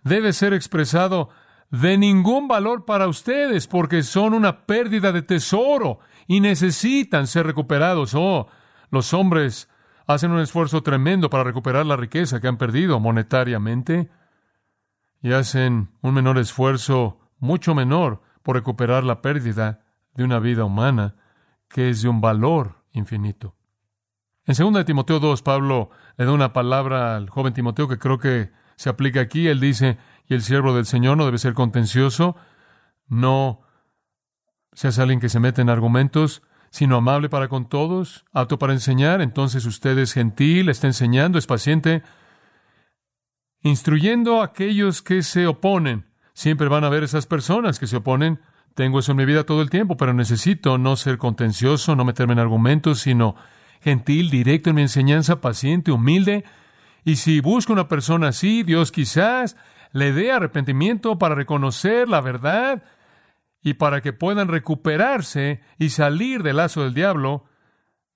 Debe 0.03 0.33
ser 0.33 0.53
expresado 0.53 1.29
de 1.69 1.97
ningún 1.97 2.47
valor 2.47 2.85
para 2.85 3.07
ustedes 3.07 3.67
porque 3.67 4.03
son 4.03 4.33
una 4.33 4.65
pérdida 4.65 5.11
de 5.11 5.21
tesoro 5.21 5.99
y 6.27 6.39
necesitan 6.39 7.27
ser 7.27 7.45
recuperados. 7.45 8.15
Oh, 8.15 8.47
los 8.89 9.13
hombres 9.13 9.69
hacen 10.07 10.31
un 10.31 10.39
esfuerzo 10.39 10.81
tremendo 10.81 11.29
para 11.29 11.43
recuperar 11.43 11.85
la 11.85 11.97
riqueza 11.97 12.39
que 12.39 12.47
han 12.47 12.57
perdido 12.57 12.99
monetariamente 12.99 14.09
y 15.21 15.33
hacen 15.33 15.89
un 16.01 16.13
menor 16.13 16.37
esfuerzo, 16.37 17.19
mucho 17.39 17.75
menor, 17.75 18.21
por 18.41 18.55
recuperar 18.55 19.03
la 19.03 19.21
pérdida 19.21 19.83
de 20.15 20.23
una 20.23 20.39
vida 20.39 20.63
humana 20.63 21.15
que 21.67 21.89
es 21.89 22.01
de 22.01 22.09
un 22.09 22.21
valor 22.21 22.83
infinito. 22.93 23.55
En 24.45 24.55
2 24.55 24.85
Timoteo 24.85 25.19
2, 25.19 25.41
Pablo 25.41 25.89
le 26.15 26.23
da 26.25 26.31
una 26.31 26.53
palabra 26.53 27.17
al 27.17 27.29
joven 27.29 27.53
Timoteo 27.53 27.89
que 27.89 27.99
creo 27.99 28.17
que 28.17 28.51
se 28.77 28.89
aplica 28.89 29.19
aquí. 29.19 29.47
Él 29.49 29.59
dice, 29.59 29.97
y 30.27 30.33
el 30.33 30.41
siervo 30.41 30.73
del 30.73 30.85
Señor 30.85 31.17
no 31.17 31.25
debe 31.25 31.37
ser 31.37 31.53
contencioso, 31.53 32.37
no 33.07 33.61
seas 34.71 34.99
alguien 34.99 35.19
que 35.19 35.27
se 35.27 35.41
mete 35.41 35.61
en 35.61 35.69
argumentos, 35.69 36.43
sino 36.69 36.97
amable 36.97 37.29
para 37.29 37.47
con 37.47 37.67
todos, 37.67 38.25
apto 38.33 38.59
para 38.59 38.73
enseñar. 38.73 39.21
Entonces 39.21 39.65
usted 39.65 39.97
es 39.97 40.13
gentil, 40.13 40.69
está 40.69 40.87
enseñando, 40.87 41.37
es 41.37 41.47
paciente, 41.47 42.03
instruyendo 43.61 44.41
a 44.41 44.45
aquellos 44.45 45.01
que 45.01 45.23
se 45.23 45.47
oponen. 45.47 46.05
Siempre 46.33 46.67
van 46.67 46.83
a 46.83 46.87
haber 46.87 47.03
esas 47.03 47.25
personas 47.25 47.79
que 47.79 47.87
se 47.87 47.97
oponen. 47.97 48.39
Tengo 48.75 48.99
eso 48.99 49.11
en 49.11 49.17
mi 49.17 49.25
vida 49.25 49.43
todo 49.43 49.61
el 49.61 49.69
tiempo, 49.69 49.97
pero 49.97 50.13
necesito 50.13 50.77
no 50.77 50.95
ser 50.95 51.17
contencioso, 51.17 51.95
no 51.95 52.05
meterme 52.05 52.33
en 52.33 52.39
argumentos, 52.39 52.99
sino 52.99 53.35
gentil, 53.81 54.29
directo 54.29 54.69
en 54.69 54.75
mi 54.75 54.83
enseñanza, 54.83 55.41
paciente, 55.41 55.91
humilde. 55.91 56.43
Y 57.03 57.15
si 57.15 57.39
busco 57.39 57.73
una 57.73 57.87
persona 57.87 58.27
así, 58.27 58.63
Dios 58.63 58.91
quizás 58.91 59.57
le 59.93 60.11
dé 60.11 60.31
arrepentimiento 60.31 61.17
para 61.17 61.35
reconocer 61.35 62.07
la 62.07 62.21
verdad 62.21 62.83
y 63.67 63.73
para 63.73 63.99
que 63.99 64.13
puedan 64.13 64.47
recuperarse 64.47 65.59
y 65.77 65.89
salir 65.89 66.41
del 66.41 66.55
lazo 66.55 66.83
del 66.83 66.93
diablo 66.93 67.43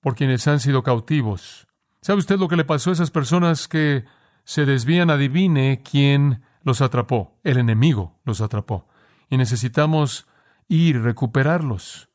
por 0.00 0.14
quienes 0.14 0.48
han 0.48 0.60
sido 0.60 0.82
cautivos. 0.82 1.68
¿Sabe 2.00 2.20
usted 2.20 2.38
lo 2.38 2.48
que 2.48 2.56
le 2.56 2.64
pasó 2.64 2.88
a 2.88 2.94
esas 2.94 3.10
personas 3.10 3.68
que 3.68 4.06
se 4.44 4.64
desvían? 4.64 5.10
Adivine 5.10 5.82
quién 5.84 6.40
los 6.62 6.80
atrapó. 6.80 7.38
El 7.44 7.58
enemigo 7.58 8.18
los 8.24 8.40
atrapó. 8.40 8.88
Y 9.28 9.36
necesitamos 9.36 10.26
ir 10.68 11.02
recuperarlos. 11.02 12.08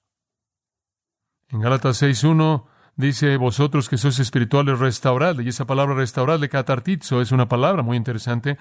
En 1.50 1.62
Gálatas 1.62 2.02
6.1 2.02 2.66
Dice, 2.96 3.38
vosotros 3.38 3.90
que 3.90 3.98
sois 3.98 4.18
espirituales, 4.18 4.80
restauradle. 4.80 5.44
Y 5.44 5.50
esa 5.50 5.66
palabra 5.66 5.94
restauradle, 5.94 6.50
catartizo, 6.50 7.22
es 7.22 7.32
una 7.32 7.48
palabra 7.48 7.84
muy 7.84 7.96
interesante. 7.96 8.58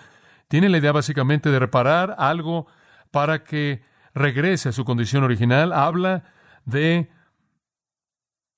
Tiene 0.48 0.68
la 0.68 0.76
idea 0.76 0.92
básicamente 0.92 1.48
de 1.50 1.58
reparar 1.58 2.14
algo 2.18 2.66
para 3.10 3.44
que 3.44 3.82
regrese 4.16 4.70
a 4.70 4.72
su 4.72 4.84
condición 4.84 5.22
original. 5.22 5.72
Habla 5.72 6.24
de 6.64 7.08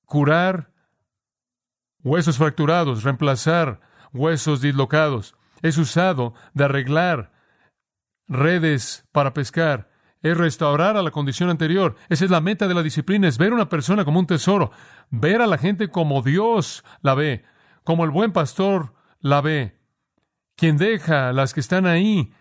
curar 0.07 0.73
huesos 2.03 2.39
fracturados, 2.39 3.03
reemplazar 3.03 3.81
huesos 4.13 4.63
dislocados. 4.63 5.35
Es 5.61 5.77
usado 5.77 6.33
de 6.55 6.65
arreglar 6.65 7.33
redes 8.29 9.07
para 9.13 9.35
pescar. 9.35 9.91
Es 10.23 10.37
restaurar 10.37 10.97
a 10.97 11.03
la 11.03 11.11
condición 11.11 11.51
anterior. 11.51 11.97
Esa 12.09 12.25
es 12.25 12.31
la 12.31 12.41
meta 12.41 12.69
de 12.69 12.75
la 12.75 12.83
disciplina, 12.83 13.29
es 13.29 13.37
ver 13.37 13.53
a 13.53 13.57
una 13.57 13.69
persona 13.69 14.05
como 14.05 14.21
un 14.21 14.27
tesoro, 14.27 14.71
ver 15.11 15.43
a 15.43 15.47
la 15.47 15.59
gente 15.59 15.89
como 15.89 16.23
Dios 16.23 16.85
la 17.03 17.15
ve, 17.15 17.45
como 17.85 18.05
el 18.05 18.11
buen 18.11 18.33
pastor 18.33 18.95
la 19.21 19.41
ve, 19.41 19.79
quien 20.57 20.77
deja 20.77 21.33
las 21.33 21.55
que 21.55 21.61
están 21.61 21.87
ahí 21.87 22.33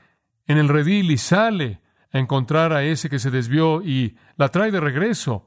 en 0.47 0.57
el 0.57 0.69
redil 0.69 1.11
y 1.11 1.17
sale 1.17 1.81
encontrar 2.11 2.73
a 2.73 2.83
ese 2.83 3.09
que 3.09 3.19
se 3.19 3.31
desvió 3.31 3.81
y 3.81 4.17
la 4.37 4.49
trae 4.49 4.71
de 4.71 4.79
regreso. 4.79 5.45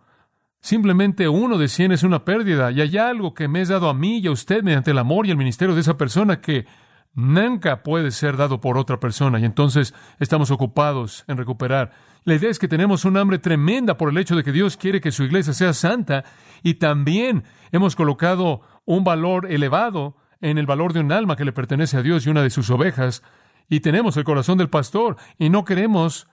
Simplemente 0.61 1.29
uno 1.29 1.57
de 1.57 1.69
cien 1.69 1.90
es 1.93 2.02
una 2.02 2.25
pérdida 2.25 2.71
y 2.71 2.81
hay 2.83 2.99
algo 2.99 3.33
que 3.33 3.49
me 3.49 3.62
es 3.62 3.69
dado 3.69 3.88
a 3.88 3.95
mí 3.95 4.19
y 4.19 4.26
a 4.26 4.31
usted 4.31 4.62
mediante 4.62 4.90
el 4.90 4.99
amor 4.99 5.26
y 5.26 5.31
el 5.31 5.38
ministerio 5.38 5.75
de 5.75 5.81
esa 5.81 5.97
persona 5.97 6.40
que 6.40 6.67
nunca 7.14 7.83
puede 7.83 8.11
ser 8.11 8.37
dado 8.37 8.61
por 8.61 8.79
otra 8.79 9.00
persona 9.00 9.40
y 9.40 9.45
entonces 9.45 9.95
estamos 10.19 10.50
ocupados 10.50 11.25
en 11.29 11.38
recuperar. 11.38 11.93
La 12.25 12.35
idea 12.35 12.50
es 12.50 12.59
que 12.59 12.69
tenemos 12.69 13.05
un 13.05 13.17
hambre 13.17 13.38
tremenda 13.38 13.97
por 13.97 14.11
el 14.11 14.19
hecho 14.19 14.37
de 14.37 14.45
que 14.45 14.52
Dios 14.52 14.76
quiere 14.76 15.00
que 15.00 15.11
su 15.11 15.25
iglesia 15.25 15.55
sea 15.55 15.73
santa 15.73 16.25
y 16.62 16.75
también 16.75 17.45
hemos 17.73 17.97
colocado 17.97 18.61
un 18.85 19.02
valor 19.02 19.50
elevado 19.50 20.17
en 20.43 20.59
el 20.59 20.67
valor 20.67 20.93
de 20.93 21.00
un 21.00 21.12
alma 21.12 21.37
que 21.37 21.45
le 21.45 21.52
pertenece 21.52 21.97
a 21.97 22.02
Dios 22.02 22.26
y 22.26 22.31
una 22.31 22.43
de 22.43 22.50
sus 22.50 22.71
ovejas 22.71 23.23
y 23.69 23.81
tenemos 23.81 24.17
el 24.17 24.25
corazón 24.25 24.59
del 24.59 24.69
pastor 24.69 25.17
y 25.38 25.49
no 25.49 25.64
queremos 25.64 26.29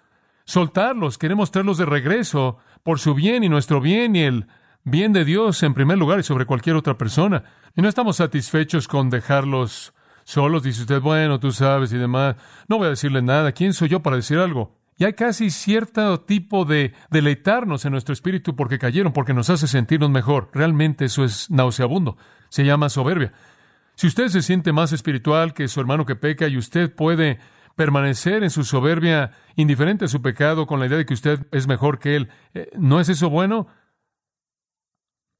soltarlos, 0.47 1.17
queremos 1.17 1.51
traerlos 1.51 1.77
de 1.77 1.85
regreso 1.85 2.57
por 2.81 2.99
su 2.99 3.13
bien 3.13 3.43
y 3.43 3.49
nuestro 3.49 3.81
bien 3.81 4.15
y 4.15 4.21
el 4.21 4.47
bien 4.85 5.11
de 5.11 5.25
Dios 5.25 5.61
en 5.61 5.73
primer 5.73 5.97
lugar 5.97 6.19
y 6.19 6.23
sobre 6.23 6.45
cualquier 6.45 6.77
otra 6.77 6.97
persona. 6.97 7.43
Y 7.75 7.81
no 7.81 7.89
estamos 7.89 8.15
satisfechos 8.15 8.87
con 8.87 9.09
dejarlos 9.09 9.93
solos. 10.23 10.63
Dice 10.63 10.81
usted, 10.81 11.01
bueno, 11.01 11.39
tú 11.39 11.51
sabes 11.51 11.91
y 11.91 11.97
demás. 11.97 12.37
No 12.69 12.77
voy 12.77 12.87
a 12.87 12.91
decirle 12.91 13.21
nada. 13.21 13.51
¿Quién 13.51 13.73
soy 13.73 13.89
yo 13.89 14.01
para 14.01 14.15
decir 14.15 14.37
algo? 14.39 14.77
Y 14.97 15.03
hay 15.03 15.13
casi 15.13 15.51
cierto 15.51 16.21
tipo 16.21 16.63
de 16.63 16.93
deleitarnos 17.11 17.83
en 17.83 17.91
nuestro 17.91 18.13
espíritu 18.13 18.55
porque 18.55 18.79
cayeron, 18.79 19.11
porque 19.11 19.33
nos 19.33 19.49
hace 19.49 19.67
sentirnos 19.67 20.09
mejor. 20.09 20.49
Realmente 20.53 21.05
eso 21.05 21.25
es 21.25 21.51
nauseabundo. 21.51 22.17
Se 22.47 22.63
llama 22.63 22.87
soberbia. 22.87 23.33
Si 23.95 24.07
usted 24.07 24.29
se 24.29 24.41
siente 24.41 24.71
más 24.71 24.93
espiritual 24.93 25.53
que 25.53 25.67
su 25.67 25.81
hermano 25.81 26.05
que 26.05 26.15
peca 26.15 26.47
y 26.47 26.57
usted 26.57 26.95
puede 26.95 27.39
permanecer 27.77 28.43
en 28.43 28.49
su 28.49 28.63
soberbia, 28.63 29.31
indiferente 29.55 30.05
a 30.05 30.07
su 30.07 30.21
pecado, 30.21 30.65
con 30.65 30.79
la 30.79 30.87
idea 30.87 30.97
de 30.97 31.05
que 31.05 31.13
usted 31.13 31.45
es 31.51 31.67
mejor 31.67 31.99
que 31.99 32.15
él, 32.15 32.29
eh, 32.55 32.71
¿no 32.75 32.99
es 32.99 33.07
eso 33.07 33.29
bueno? 33.29 33.67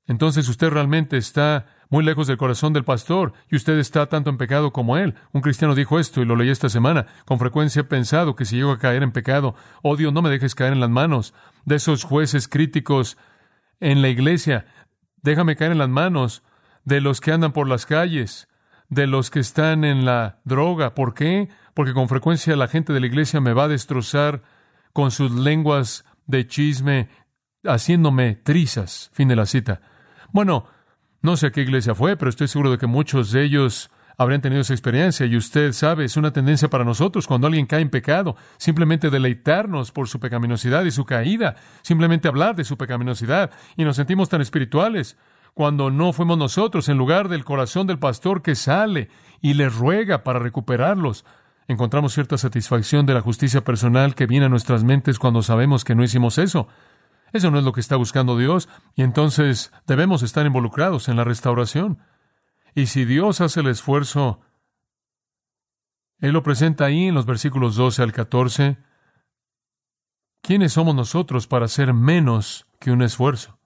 Entonces 0.06 0.48
usted 0.48 0.70
realmente 0.70 1.18
está 1.18 1.66
muy 1.90 2.06
lejos 2.06 2.28
del 2.28 2.38
corazón 2.38 2.74
del 2.74 2.86
pastor 2.86 3.34
y 3.50 3.56
usted 3.56 3.80
está 3.80 4.06
tanto 4.06 4.30
en 4.30 4.38
pecado 4.38 4.72
como 4.72 4.98
él. 4.98 5.16
Un 5.34 5.42
cristiano 5.42 5.74
dijo 5.74 6.00
esto 6.00 6.22
y 6.22 6.26
lo 6.26 6.36
leí 6.36 6.50
esta 6.50 6.70
semana. 6.70 7.08
Con 7.26 7.40
frecuencia 7.40 7.82
he 7.82 7.86
pensado 7.86 8.36
que 8.36 8.46
si 8.46 8.58
llego 8.58 8.72
a 8.72 8.78
caer 8.78 9.02
en 9.02 9.12
pecado, 9.12 9.56
oh 9.82 9.96
Dios, 9.96 10.14
no 10.14 10.22
me 10.22 10.30
dejes 10.30 10.54
caer 10.54 10.74
en 10.74 10.80
las 10.80 10.92
manos 10.92 11.34
de 11.66 11.76
esos 11.76 12.04
jueces 12.04 12.48
críticos 12.48 13.18
en 13.80 14.04
la 14.04 14.10
iglesia. 14.10 14.68
Déjame 15.24 15.56
caer 15.56 15.72
en 15.72 15.80
las 15.80 15.90
manos 15.90 16.44
de 16.86 17.02
los 17.02 17.20
que 17.20 17.32
andan 17.32 17.52
por 17.52 17.68
las 17.68 17.88
calles, 17.88 18.48
de 18.90 19.08
los 19.08 19.30
que 19.30 19.40
están 19.40 19.84
en 19.84 20.06
la 20.06 20.40
droga. 20.44 20.94
¿Por 20.96 21.14
qué? 21.14 21.50
porque 21.78 21.94
con 21.94 22.10
frecuencia 22.10 22.56
la 22.56 22.68
gente 22.68 22.92
de 22.92 23.00
la 23.00 23.06
iglesia 23.06 23.40
me 23.40 23.54
va 23.54 23.66
a 23.66 23.68
destrozar 23.68 24.42
con 24.94 25.12
sus 25.12 25.32
lenguas 25.32 26.06
de 26.26 26.48
chisme, 26.48 27.08
haciéndome 27.64 28.34
trizas. 28.34 29.12
Fin 29.14 29.28
de 29.28 29.36
la 29.36 29.46
cita. 29.46 29.82
Bueno, 30.32 30.66
no 31.22 31.38
sé 31.38 31.46
a 31.46 31.52
qué 31.52 31.62
iglesia 31.62 31.94
fue, 31.94 32.18
pero 32.18 32.30
estoy 32.30 32.48
seguro 32.48 32.72
de 32.72 32.80
que 32.80 32.88
muchos 32.88 33.32
de 33.32 33.44
ellos 33.44 33.92
habrían 34.18 34.42
tenido 34.42 34.62
esa 34.62 34.74
experiencia 34.74 35.28
y 35.28 35.38
usted 35.38 35.72
sabe, 35.72 36.06
es 36.06 36.18
una 36.18 36.34
tendencia 36.34 36.68
para 36.68 36.84
nosotros 36.84 37.28
cuando 37.28 37.46
alguien 37.46 37.68
cae 37.68 37.82
en 37.82 37.92
pecado, 37.92 38.36
simplemente 38.58 39.12
deleitarnos 39.12 39.92
por 39.92 40.08
su 40.08 40.20
pecaminosidad 40.20 40.84
y 40.84 40.90
su 40.90 41.06
caída, 41.06 41.58
simplemente 41.84 42.28
hablar 42.28 42.56
de 42.56 42.64
su 42.64 42.76
pecaminosidad 42.76 43.52
y 43.76 43.84
nos 43.84 43.98
sentimos 43.98 44.30
tan 44.30 44.42
espirituales 44.42 45.16
cuando 45.58 45.90
no 45.90 46.14
fuimos 46.14 46.38
nosotros 46.38 46.88
en 46.88 47.00
lugar 47.00 47.30
del 47.30 47.44
corazón 47.44 47.88
del 47.88 47.98
pastor 47.98 48.44
que 48.44 48.54
sale 48.54 49.10
y 49.42 49.56
le 49.56 49.70
ruega 49.70 50.24
para 50.24 50.38
recuperarlos 50.38 51.26
encontramos 51.68 52.14
cierta 52.14 52.38
satisfacción 52.38 53.08
de 53.08 53.16
la 53.16 53.22
justicia 53.22 53.64
personal 53.64 54.14
que 54.14 54.28
viene 54.28 54.46
a 54.46 54.50
nuestras 54.50 54.84
mentes 54.84 55.18
cuando 55.18 55.42
sabemos 55.42 55.84
que 55.84 55.96
no 55.96 56.04
hicimos 56.04 56.38
eso. 56.38 56.68
Eso 57.34 57.50
no 57.50 57.58
es 57.58 57.66
lo 57.66 57.74
que 57.74 57.82
está 57.82 57.96
buscando 57.96 58.38
Dios, 58.38 58.70
y 58.94 59.02
entonces 59.02 59.74
debemos 59.88 60.22
estar 60.22 60.46
involucrados 60.46 61.10
en 61.10 61.16
la 61.18 61.24
restauración. 61.24 62.04
Y 62.76 62.86
si 62.86 63.04
Dios 63.04 63.42
hace 63.42 63.62
el 63.62 63.68
esfuerzo, 63.68 64.42
Él 66.20 66.34
lo 66.34 66.44
presenta 66.44 66.86
ahí 66.86 67.08
en 67.08 67.16
los 67.16 67.26
versículos 67.26 67.76
12 67.76 68.04
al 68.04 68.12
14. 68.14 68.78
¿Quiénes 70.44 70.74
somos 70.74 70.94
nosotros 70.94 71.48
para 71.48 71.66
hacer 71.66 71.96
menos 71.96 72.68
que 72.80 72.92
un 72.92 73.02
esfuerzo? 73.02 73.58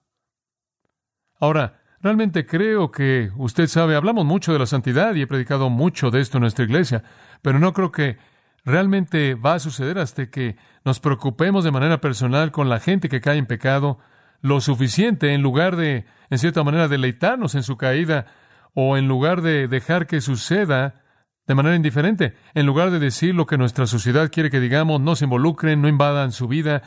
Ahora, 1.38 1.81
realmente 2.02 2.44
creo 2.46 2.90
que 2.90 3.30
usted 3.36 3.66
sabe, 3.68 3.94
hablamos 3.94 4.24
mucho 4.24 4.52
de 4.52 4.58
la 4.58 4.66
santidad 4.66 5.14
y 5.14 5.22
he 5.22 5.26
predicado 5.26 5.70
mucho 5.70 6.10
de 6.10 6.20
esto 6.20 6.38
en 6.38 6.42
nuestra 6.42 6.64
iglesia, 6.64 7.04
pero 7.42 7.58
no 7.58 7.72
creo 7.72 7.92
que 7.92 8.18
realmente 8.64 9.34
va 9.34 9.54
a 9.54 9.60
suceder 9.60 9.98
hasta 9.98 10.30
que 10.30 10.56
nos 10.84 11.00
preocupemos 11.00 11.64
de 11.64 11.70
manera 11.70 12.00
personal 12.00 12.50
con 12.50 12.68
la 12.68 12.80
gente 12.80 13.08
que 13.08 13.20
cae 13.20 13.38
en 13.38 13.46
pecado 13.46 13.98
lo 14.40 14.60
suficiente 14.60 15.32
en 15.32 15.42
lugar 15.42 15.76
de, 15.76 16.04
en 16.30 16.38
cierta 16.38 16.64
manera, 16.64 16.88
deleitarnos 16.88 17.54
en 17.54 17.62
su 17.62 17.76
caída 17.76 18.26
o 18.74 18.96
en 18.96 19.06
lugar 19.06 19.42
de 19.42 19.68
dejar 19.68 20.06
que 20.06 20.20
suceda 20.20 21.02
de 21.46 21.54
manera 21.54 21.76
indiferente, 21.76 22.34
en 22.54 22.66
lugar 22.66 22.90
de 22.90 22.98
decir 22.98 23.34
lo 23.34 23.46
que 23.46 23.58
nuestra 23.58 23.86
sociedad 23.86 24.30
quiere 24.30 24.50
que 24.50 24.60
digamos, 24.60 25.00
no 25.00 25.16
se 25.16 25.24
involucren, 25.24 25.82
no 25.82 25.88
invadan 25.88 26.32
su 26.32 26.48
vida, 26.48 26.82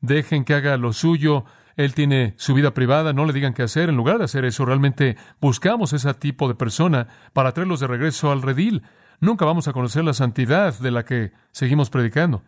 dejen 0.00 0.44
que 0.44 0.54
haga 0.54 0.76
lo 0.76 0.92
suyo, 0.92 1.44
él 1.76 1.94
tiene 1.94 2.34
su 2.36 2.54
vida 2.54 2.72
privada, 2.74 3.12
no 3.12 3.24
le 3.24 3.32
digan 3.32 3.54
qué 3.54 3.62
hacer, 3.62 3.88
en 3.88 3.96
lugar 3.96 4.18
de 4.18 4.24
hacer 4.24 4.44
eso, 4.44 4.64
realmente 4.64 5.16
buscamos 5.40 5.92
ese 5.92 6.12
tipo 6.14 6.48
de 6.48 6.54
persona 6.54 7.08
para 7.32 7.52
traerlos 7.52 7.80
de 7.80 7.86
regreso 7.86 8.32
al 8.32 8.42
redil 8.42 8.82
nunca 9.20 9.44
vamos 9.44 9.68
a 9.68 9.72
conocer 9.72 10.04
la 10.04 10.14
santidad 10.14 10.78
de 10.78 10.90
la 10.90 11.04
que 11.04 11.32
seguimos 11.52 11.90
predicando. 11.90 12.42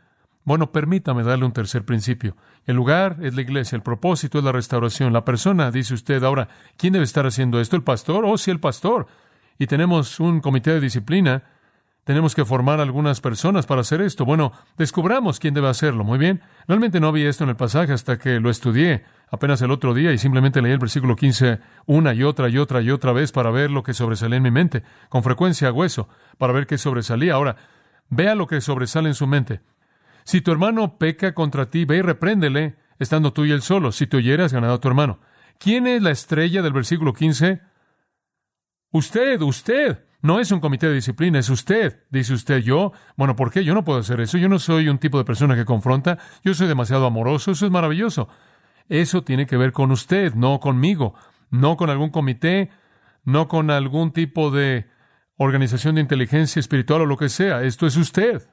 Bueno, 0.44 0.72
permítame 0.72 1.24
darle 1.24 1.44
un 1.44 1.52
tercer 1.52 1.84
principio. 1.84 2.36
El 2.64 2.76
lugar 2.76 3.18
es 3.22 3.34
la 3.34 3.42
iglesia, 3.42 3.76
el 3.76 3.82
propósito 3.82 4.38
es 4.38 4.44
la 4.44 4.52
restauración. 4.52 5.12
La 5.12 5.24
persona, 5.24 5.70
dice 5.70 5.94
usted, 5.94 6.22
ahora, 6.24 6.48
¿quién 6.76 6.94
debe 6.94 7.04
estar 7.04 7.26
haciendo 7.26 7.60
esto? 7.60 7.76
¿El 7.76 7.82
pastor? 7.82 8.24
Oh, 8.24 8.38
sí, 8.38 8.50
el 8.50 8.60
pastor. 8.60 9.06
Y 9.58 9.66
tenemos 9.66 10.20
un 10.20 10.40
comité 10.40 10.72
de 10.72 10.80
disciplina. 10.80 11.42
Tenemos 12.08 12.34
que 12.34 12.46
formar 12.46 12.80
algunas 12.80 13.20
personas 13.20 13.66
para 13.66 13.82
hacer 13.82 14.00
esto. 14.00 14.24
Bueno, 14.24 14.54
descubramos 14.78 15.38
quién 15.38 15.52
debe 15.52 15.68
hacerlo. 15.68 16.04
Muy 16.04 16.16
bien. 16.16 16.40
Realmente 16.66 17.00
no 17.00 17.12
vi 17.12 17.26
esto 17.26 17.44
en 17.44 17.50
el 17.50 17.56
pasaje 17.56 17.92
hasta 17.92 18.18
que 18.18 18.40
lo 18.40 18.48
estudié 18.48 19.04
apenas 19.30 19.60
el 19.60 19.70
otro 19.70 19.92
día 19.92 20.10
y 20.10 20.16
simplemente 20.16 20.62
leí 20.62 20.72
el 20.72 20.78
versículo 20.78 21.16
15 21.16 21.58
una 21.84 22.14
y 22.14 22.22
otra 22.22 22.48
y 22.48 22.56
otra 22.56 22.80
y 22.80 22.90
otra 22.90 23.12
vez 23.12 23.30
para 23.30 23.50
ver 23.50 23.70
lo 23.70 23.82
que 23.82 23.92
sobresalía 23.92 24.38
en 24.38 24.42
mi 24.42 24.50
mente. 24.50 24.84
Con 25.10 25.22
frecuencia 25.22 25.68
hago 25.68 25.84
eso, 25.84 26.08
para 26.38 26.54
ver 26.54 26.66
qué 26.66 26.78
sobresalía. 26.78 27.34
Ahora, 27.34 27.56
vea 28.08 28.34
lo 28.34 28.46
que 28.46 28.62
sobresale 28.62 29.10
en 29.10 29.14
su 29.14 29.26
mente. 29.26 29.60
Si 30.24 30.40
tu 30.40 30.50
hermano 30.50 30.96
peca 30.96 31.34
contra 31.34 31.68
ti, 31.68 31.84
ve 31.84 31.98
y 31.98 32.00
repréndele, 32.00 32.76
estando 32.98 33.34
tú 33.34 33.44
y 33.44 33.52
él 33.52 33.60
solo. 33.60 33.92
Si 33.92 34.06
te 34.06 34.16
oyeras, 34.16 34.54
ganado 34.54 34.72
a 34.72 34.80
tu 34.80 34.88
hermano. 34.88 35.20
¿Quién 35.58 35.86
es 35.86 36.00
la 36.00 36.12
estrella 36.12 36.62
del 36.62 36.72
versículo 36.72 37.12
15? 37.12 37.60
Usted, 38.92 39.42
usted. 39.42 40.07
No 40.20 40.40
es 40.40 40.50
un 40.50 40.60
comité 40.60 40.88
de 40.88 40.94
disciplina, 40.94 41.38
es 41.38 41.48
usted. 41.48 42.04
Dice 42.10 42.34
usted, 42.34 42.58
yo. 42.58 42.92
Bueno, 43.16 43.36
¿por 43.36 43.52
qué? 43.52 43.64
Yo 43.64 43.74
no 43.74 43.84
puedo 43.84 44.00
hacer 44.00 44.20
eso. 44.20 44.36
Yo 44.36 44.48
no 44.48 44.58
soy 44.58 44.88
un 44.88 44.98
tipo 44.98 45.18
de 45.18 45.24
persona 45.24 45.54
que 45.54 45.64
confronta. 45.64 46.18
Yo 46.42 46.54
soy 46.54 46.66
demasiado 46.66 47.06
amoroso. 47.06 47.52
Eso 47.52 47.66
es 47.66 47.72
maravilloso. 47.72 48.28
Eso 48.88 49.22
tiene 49.22 49.46
que 49.46 49.56
ver 49.56 49.72
con 49.72 49.90
usted, 49.90 50.34
no 50.34 50.60
conmigo, 50.60 51.14
no 51.50 51.76
con 51.76 51.90
algún 51.90 52.10
comité, 52.10 52.70
no 53.24 53.46
con 53.46 53.70
algún 53.70 54.12
tipo 54.12 54.50
de 54.50 54.88
organización 55.36 55.94
de 55.94 56.00
inteligencia 56.00 56.60
espiritual 56.60 57.02
o 57.02 57.06
lo 57.06 57.16
que 57.16 57.28
sea. 57.28 57.62
Esto 57.62 57.86
es 57.86 57.96
usted. 57.96 58.48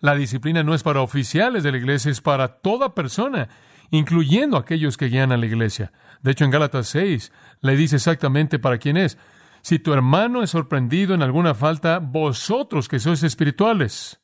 La 0.00 0.14
disciplina 0.14 0.62
no 0.62 0.74
es 0.74 0.82
para 0.82 1.02
oficiales 1.02 1.62
de 1.62 1.72
la 1.72 1.78
iglesia, 1.78 2.10
es 2.10 2.20
para 2.20 2.48
toda 2.60 2.94
persona, 2.94 3.48
incluyendo 3.90 4.56
aquellos 4.56 4.96
que 4.96 5.06
guían 5.06 5.30
a 5.30 5.36
la 5.36 5.46
iglesia. 5.46 5.92
De 6.22 6.32
hecho, 6.32 6.44
en 6.44 6.50
Gálatas 6.50 6.88
6 6.88 7.32
le 7.60 7.76
dice 7.76 7.96
exactamente 7.96 8.58
para 8.58 8.78
quién 8.78 8.96
es. 8.96 9.18
Si 9.62 9.78
tu 9.78 9.92
hermano 9.92 10.42
es 10.42 10.50
sorprendido 10.50 11.14
en 11.14 11.22
alguna 11.22 11.54
falta, 11.54 11.98
vosotros 11.98 12.88
que 12.88 12.98
sois 12.98 13.22
espirituales, 13.22 14.20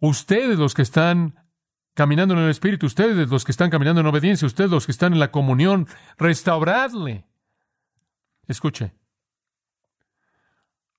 ustedes 0.00 0.58
los 0.58 0.74
que 0.74 0.82
están 0.82 1.34
caminando 1.94 2.34
en 2.34 2.40
el 2.40 2.50
Espíritu, 2.50 2.86
ustedes 2.86 3.28
los 3.28 3.44
que 3.44 3.52
están 3.52 3.70
caminando 3.70 4.00
en 4.00 4.06
obediencia, 4.06 4.46
ustedes 4.46 4.70
los 4.70 4.86
que 4.86 4.92
están 4.92 5.12
en 5.12 5.20
la 5.20 5.30
comunión, 5.30 5.86
restauradle. 6.16 7.26
Escuche, 8.46 8.94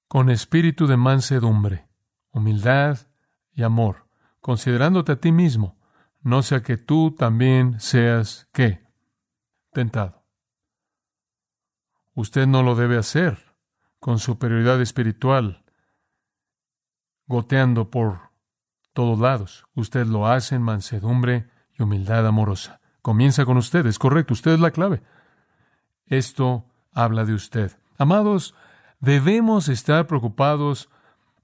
con 0.07 0.29
espíritu 0.29 0.87
de 0.87 0.97
mansedumbre, 0.97 1.87
humildad 2.31 2.99
y 3.53 3.63
amor, 3.63 4.07
considerándote 4.41 5.13
a 5.13 5.15
ti 5.15 5.31
mismo, 5.31 5.77
no 6.21 6.43
sea 6.43 6.61
que 6.61 6.77
tú 6.77 7.15
también 7.17 7.79
seas 7.79 8.47
qué? 8.53 8.83
Tentado. 9.71 10.20
Usted 12.13 12.47
no 12.47 12.63
lo 12.63 12.75
debe 12.75 12.97
hacer 12.97 13.55
con 13.99 14.19
superioridad 14.19 14.81
espiritual, 14.81 15.63
goteando 17.27 17.89
por 17.89 18.31
todos 18.93 19.19
lados. 19.19 19.65
Usted 19.75 20.05
lo 20.07 20.27
hace 20.27 20.55
en 20.55 20.63
mansedumbre 20.63 21.49
y 21.77 21.83
humildad 21.83 22.25
amorosa. 22.27 22.81
Comienza 23.01 23.45
con 23.45 23.57
usted, 23.57 23.85
es 23.85 23.97
correcto, 23.97 24.33
usted 24.33 24.51
es 24.51 24.59
la 24.59 24.71
clave. 24.71 25.01
Esto 26.05 26.65
habla 26.91 27.25
de 27.25 27.33
usted. 27.33 27.77
Amados, 27.97 28.53
debemos 28.99 29.69
estar 29.69 30.07
preocupados 30.07 30.89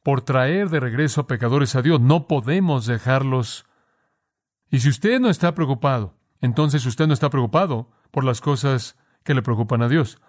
por 0.03 0.21
traer 0.21 0.69
de 0.69 0.79
regreso 0.79 1.21
a 1.21 1.27
pecadores 1.27 1.75
a 1.75 1.81
Dios. 1.81 2.01
No 2.01 2.27
podemos 2.27 2.85
dejarlos. 2.85 3.65
Y 4.69 4.79
si 4.79 4.89
usted 4.89 5.19
no 5.19 5.29
está 5.29 5.53
preocupado, 5.53 6.15
entonces 6.41 6.85
usted 6.85 7.07
no 7.07 7.13
está 7.13 7.29
preocupado 7.29 7.89
por 8.11 8.23
las 8.23 8.41
cosas 8.41 8.97
que 9.23 9.33
le 9.33 9.41
preocupan 9.41 9.81
a 9.81 9.89
Dios. 9.89 10.19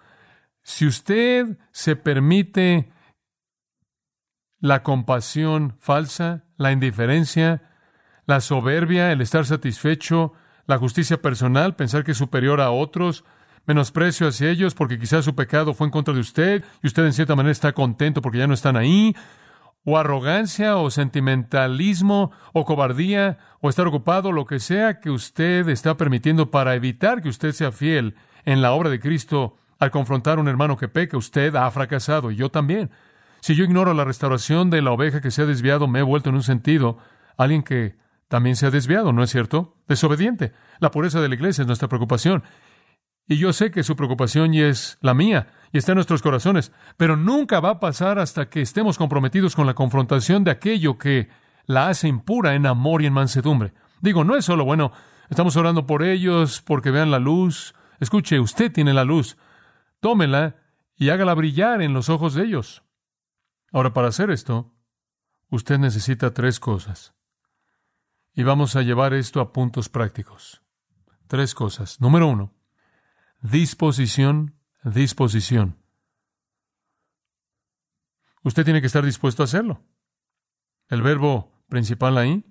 Si 0.63 0.85
usted 0.85 1.57
se 1.71 1.95
permite 1.95 2.91
la 4.59 4.83
compasión 4.83 5.77
falsa, 5.79 6.45
la 6.57 6.71
indiferencia, 6.71 7.63
la 8.25 8.41
soberbia, 8.41 9.11
el 9.11 9.21
estar 9.21 9.45
satisfecho, 9.45 10.33
la 10.67 10.77
justicia 10.77 11.21
personal, 11.21 11.75
pensar 11.75 12.03
que 12.03 12.11
es 12.11 12.17
superior 12.17 12.61
a 12.61 12.71
otros, 12.71 13.23
menosprecio 13.65 14.27
hacia 14.27 14.49
ellos 14.49 14.75
porque 14.75 14.99
quizás 14.99 15.25
su 15.25 15.35
pecado 15.35 15.73
fue 15.73 15.87
en 15.87 15.91
contra 15.91 16.13
de 16.13 16.19
usted 16.19 16.63
y 16.83 16.87
usted 16.87 17.05
en 17.05 17.13
cierta 17.13 17.35
manera 17.35 17.51
está 17.51 17.73
contento 17.73 18.21
porque 18.21 18.37
ya 18.39 18.47
no 18.47 18.53
están 18.53 18.77
ahí, 18.77 19.15
o 19.85 19.97
arrogancia 19.97 20.77
o 20.77 20.91
sentimentalismo 20.91 22.31
o 22.53 22.65
cobardía 22.65 23.37
o 23.61 23.69
estar 23.69 23.87
ocupado, 23.87 24.31
lo 24.31 24.45
que 24.45 24.59
sea 24.59 24.99
que 24.99 25.09
usted 25.09 25.67
está 25.69 25.97
permitiendo 25.97 26.51
para 26.51 26.75
evitar 26.75 27.21
que 27.21 27.29
usted 27.29 27.53
sea 27.53 27.71
fiel 27.71 28.15
en 28.45 28.61
la 28.61 28.73
obra 28.73 28.89
de 28.89 28.99
Cristo 28.99 29.57
al 29.79 29.91
confrontar 29.91 30.37
a 30.37 30.41
un 30.41 30.47
hermano 30.47 30.77
que 30.77 30.87
peca, 30.87 31.17
usted 31.17 31.55
ha 31.55 31.69
fracasado 31.71 32.31
y 32.31 32.35
yo 32.35 32.49
también. 32.49 32.91
Si 33.41 33.55
yo 33.55 33.63
ignoro 33.63 33.93
la 33.93 34.03
restauración 34.03 34.69
de 34.69 34.81
la 34.81 34.91
oveja 34.91 35.21
que 35.21 35.31
se 35.31 35.41
ha 35.41 35.45
desviado, 35.45 35.87
me 35.87 35.99
he 35.99 36.03
vuelto 36.03 36.29
en 36.29 36.35
un 36.35 36.43
sentido 36.43 36.97
alguien 37.37 37.63
que 37.63 37.95
también 38.27 38.55
se 38.55 38.67
ha 38.67 38.71
desviado, 38.71 39.13
¿no 39.13 39.23
es 39.23 39.31
cierto? 39.31 39.77
Desobediente. 39.87 40.51
La 40.79 40.91
pureza 40.91 41.21
de 41.21 41.29
la 41.29 41.35
iglesia 41.35 41.61
es 41.61 41.67
nuestra 41.67 41.87
preocupación. 41.87 42.43
Y 43.27 43.37
yo 43.37 43.53
sé 43.53 43.71
que 43.71 43.83
su 43.83 43.95
preocupación 43.95 44.53
y 44.53 44.61
es 44.61 44.97
la 45.01 45.13
mía, 45.13 45.47
y 45.71 45.77
está 45.77 45.91
en 45.91 45.97
nuestros 45.97 46.21
corazones, 46.21 46.71
pero 46.97 47.15
nunca 47.15 47.59
va 47.59 47.69
a 47.71 47.79
pasar 47.79 48.19
hasta 48.19 48.49
que 48.49 48.61
estemos 48.61 48.97
comprometidos 48.97 49.55
con 49.55 49.67
la 49.67 49.75
confrontación 49.75 50.43
de 50.43 50.51
aquello 50.51 50.97
que 50.97 51.29
la 51.65 51.89
hace 51.89 52.07
impura 52.07 52.55
en 52.55 52.65
amor 52.65 53.03
y 53.03 53.05
en 53.05 53.13
mansedumbre. 53.13 53.73
Digo, 54.01 54.23
no 54.23 54.35
es 54.35 54.45
solo, 54.45 54.65
bueno, 54.65 54.91
estamos 55.29 55.55
orando 55.55 55.85
por 55.85 56.03
ellos 56.03 56.63
porque 56.65 56.89
vean 56.89 57.11
la 57.11 57.19
luz. 57.19 57.75
Escuche, 57.99 58.39
usted 58.39 58.71
tiene 58.71 58.93
la 58.93 59.03
luz. 59.03 59.37
Tómela 59.99 60.55
y 60.95 61.09
hágala 61.09 61.33
brillar 61.33 61.81
en 61.81 61.93
los 61.93 62.09
ojos 62.09 62.33
de 62.33 62.43
ellos. 62.43 62.83
Ahora, 63.71 63.93
para 63.93 64.07
hacer 64.07 64.31
esto, 64.31 64.73
usted 65.49 65.77
necesita 65.77 66.33
tres 66.33 66.59
cosas. 66.59 67.13
Y 68.33 68.43
vamos 68.43 68.75
a 68.75 68.81
llevar 68.81 69.13
esto 69.13 69.41
a 69.41 69.51
puntos 69.53 69.89
prácticos. 69.89 70.61
Tres 71.27 71.53
cosas. 71.53 72.01
Número 72.01 72.27
uno, 72.27 72.53
Disposición, 73.41 74.59
disposición. 74.83 75.81
Usted 78.43 78.65
tiene 78.65 78.81
que 78.81 78.87
estar 78.87 79.05
dispuesto 79.05 79.43
a 79.43 79.45
hacerlo. 79.45 79.81
El 80.87 81.01
verbo 81.01 81.63
principal 81.69 82.17
ahí, 82.17 82.43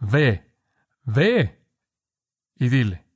ve, 0.00 0.52
ve 1.04 1.64
y 2.56 2.68
dile. 2.68 3.09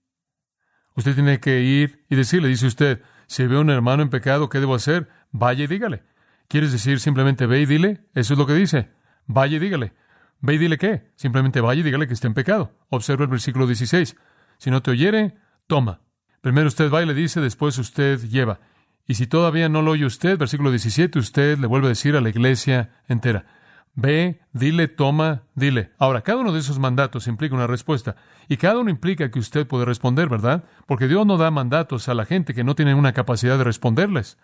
Usted 0.96 1.14
tiene 1.14 1.40
que 1.40 1.62
ir 1.62 2.04
y 2.08 2.16
decirle, 2.16 2.48
dice 2.48 2.66
usted, 2.66 3.02
si 3.26 3.46
ve 3.46 3.56
a 3.56 3.60
un 3.60 3.70
hermano 3.70 4.02
en 4.02 4.10
pecado, 4.10 4.48
¿qué 4.48 4.60
debo 4.60 4.74
hacer? 4.74 5.08
Vaya 5.32 5.64
y 5.64 5.66
dígale. 5.66 6.02
¿Quieres 6.48 6.72
decir 6.72 7.00
simplemente 7.00 7.46
ve 7.46 7.60
y 7.60 7.66
dile? 7.66 8.06
Eso 8.14 8.34
es 8.34 8.38
lo 8.38 8.46
que 8.46 8.54
dice. 8.54 8.90
Vaya 9.26 9.56
y 9.56 9.58
dígale. 9.58 9.94
Ve 10.40 10.54
y 10.54 10.58
dile 10.58 10.78
qué. 10.78 11.10
Simplemente 11.16 11.60
vaya 11.60 11.80
y 11.80 11.82
dígale 11.82 12.06
que 12.06 12.14
está 12.14 12.28
en 12.28 12.34
pecado. 12.34 12.76
Observa 12.90 13.24
el 13.24 13.30
versículo 13.30 13.66
16. 13.66 14.16
Si 14.58 14.70
no 14.70 14.82
te 14.82 14.90
oyere, 14.90 15.34
toma. 15.66 16.02
Primero 16.40 16.68
usted 16.68 16.90
va 16.90 17.02
y 17.02 17.06
le 17.06 17.14
dice, 17.14 17.40
después 17.40 17.78
usted 17.78 18.20
lleva. 18.20 18.60
Y 19.06 19.14
si 19.14 19.26
todavía 19.26 19.68
no 19.68 19.82
lo 19.82 19.92
oye 19.92 20.06
usted, 20.06 20.38
versículo 20.38 20.70
17, 20.70 21.18
usted 21.18 21.58
le 21.58 21.66
vuelve 21.66 21.86
a 21.86 21.90
decir 21.90 22.16
a 22.16 22.20
la 22.20 22.28
iglesia 22.28 23.02
entera, 23.08 23.46
ve, 23.94 24.40
dile, 24.52 24.88
toma, 24.88 25.42
dile. 25.54 25.90
Ahora, 25.98 26.22
cada 26.22 26.38
uno 26.38 26.52
de 26.52 26.60
esos 26.60 26.78
mandatos 26.78 27.26
implica 27.26 27.54
una 27.54 27.66
respuesta. 27.66 28.16
Y 28.48 28.56
cada 28.56 28.78
uno 28.78 28.90
implica 28.90 29.30
que 29.30 29.38
usted 29.38 29.66
puede 29.66 29.84
responder, 29.84 30.28
¿verdad? 30.28 30.64
Porque 30.86 31.08
Dios 31.08 31.26
no 31.26 31.36
da 31.36 31.50
mandatos 31.50 32.08
a 32.08 32.14
la 32.14 32.24
gente 32.24 32.54
que 32.54 32.64
no 32.64 32.74
tiene 32.74 32.94
una 32.94 33.12
capacidad 33.12 33.58
de 33.58 33.64
responderles. 33.64 34.38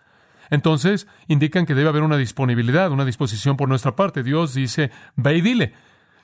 Entonces, 0.49 1.07
indican 1.27 1.65
que 1.65 1.75
debe 1.75 1.89
haber 1.89 2.03
una 2.03 2.17
disponibilidad, 2.17 2.91
una 2.91 3.05
disposición 3.05 3.57
por 3.57 3.69
nuestra 3.69 3.95
parte. 3.95 4.23
Dios 4.23 4.53
dice, 4.53 4.91
ve 5.15 5.37
y 5.37 5.41
dile. 5.41 5.73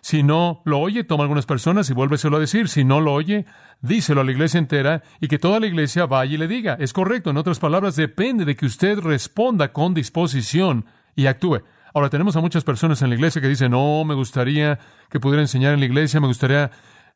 Si 0.02 0.24
no 0.24 0.62
lo 0.64 0.80
oye, 0.80 1.04
toma 1.04 1.24
algunas 1.24 1.46
personas 1.46 1.90
y 1.90 1.94
vuélveselo 1.94 2.38
a 2.38 2.40
decir. 2.40 2.70
Si 2.70 2.84
no 2.84 3.02
lo 3.02 3.14
oye, 3.14 3.46
díselo 3.82 4.22
a 4.22 4.24
la 4.24 4.32
iglesia 4.32 4.58
entera 4.58 5.04
y 5.20 5.28
que 5.28 5.40
toda 5.40 5.60
la 5.60 5.68
iglesia 5.68 6.06
vaya 6.06 6.36
y 6.36 6.38
le 6.38 6.48
diga. 6.48 6.78
Es 6.80 6.94
correcto. 6.94 7.30
En 7.30 7.38
otras 7.38 7.60
palabras, 7.60 7.96
depende 7.96 8.46
de 8.46 8.56
que 8.56 8.66
usted 8.66 9.00
responda 9.00 9.74
con 9.74 9.94
disposición 9.94 10.86
y 11.16 11.26
actúe. 11.26 11.62
Ahora 11.98 12.12
tenemos 12.12 12.36
a 12.36 12.42
muchas 12.42 12.64
personas 12.64 13.02
en 13.02 13.10
la 13.10 13.16
iglesia 13.16 13.42
que 13.42 13.48
dicen, 13.48 13.72
no, 13.72 14.06
me 14.06 14.14
gustaría 14.14 14.78
que 15.10 15.20
pudiera 15.20 15.42
enseñar 15.42 15.74
en 15.74 15.80
la 15.80 15.88
iglesia, 15.88 16.20
me 16.20 16.28
gustaría 16.28 16.70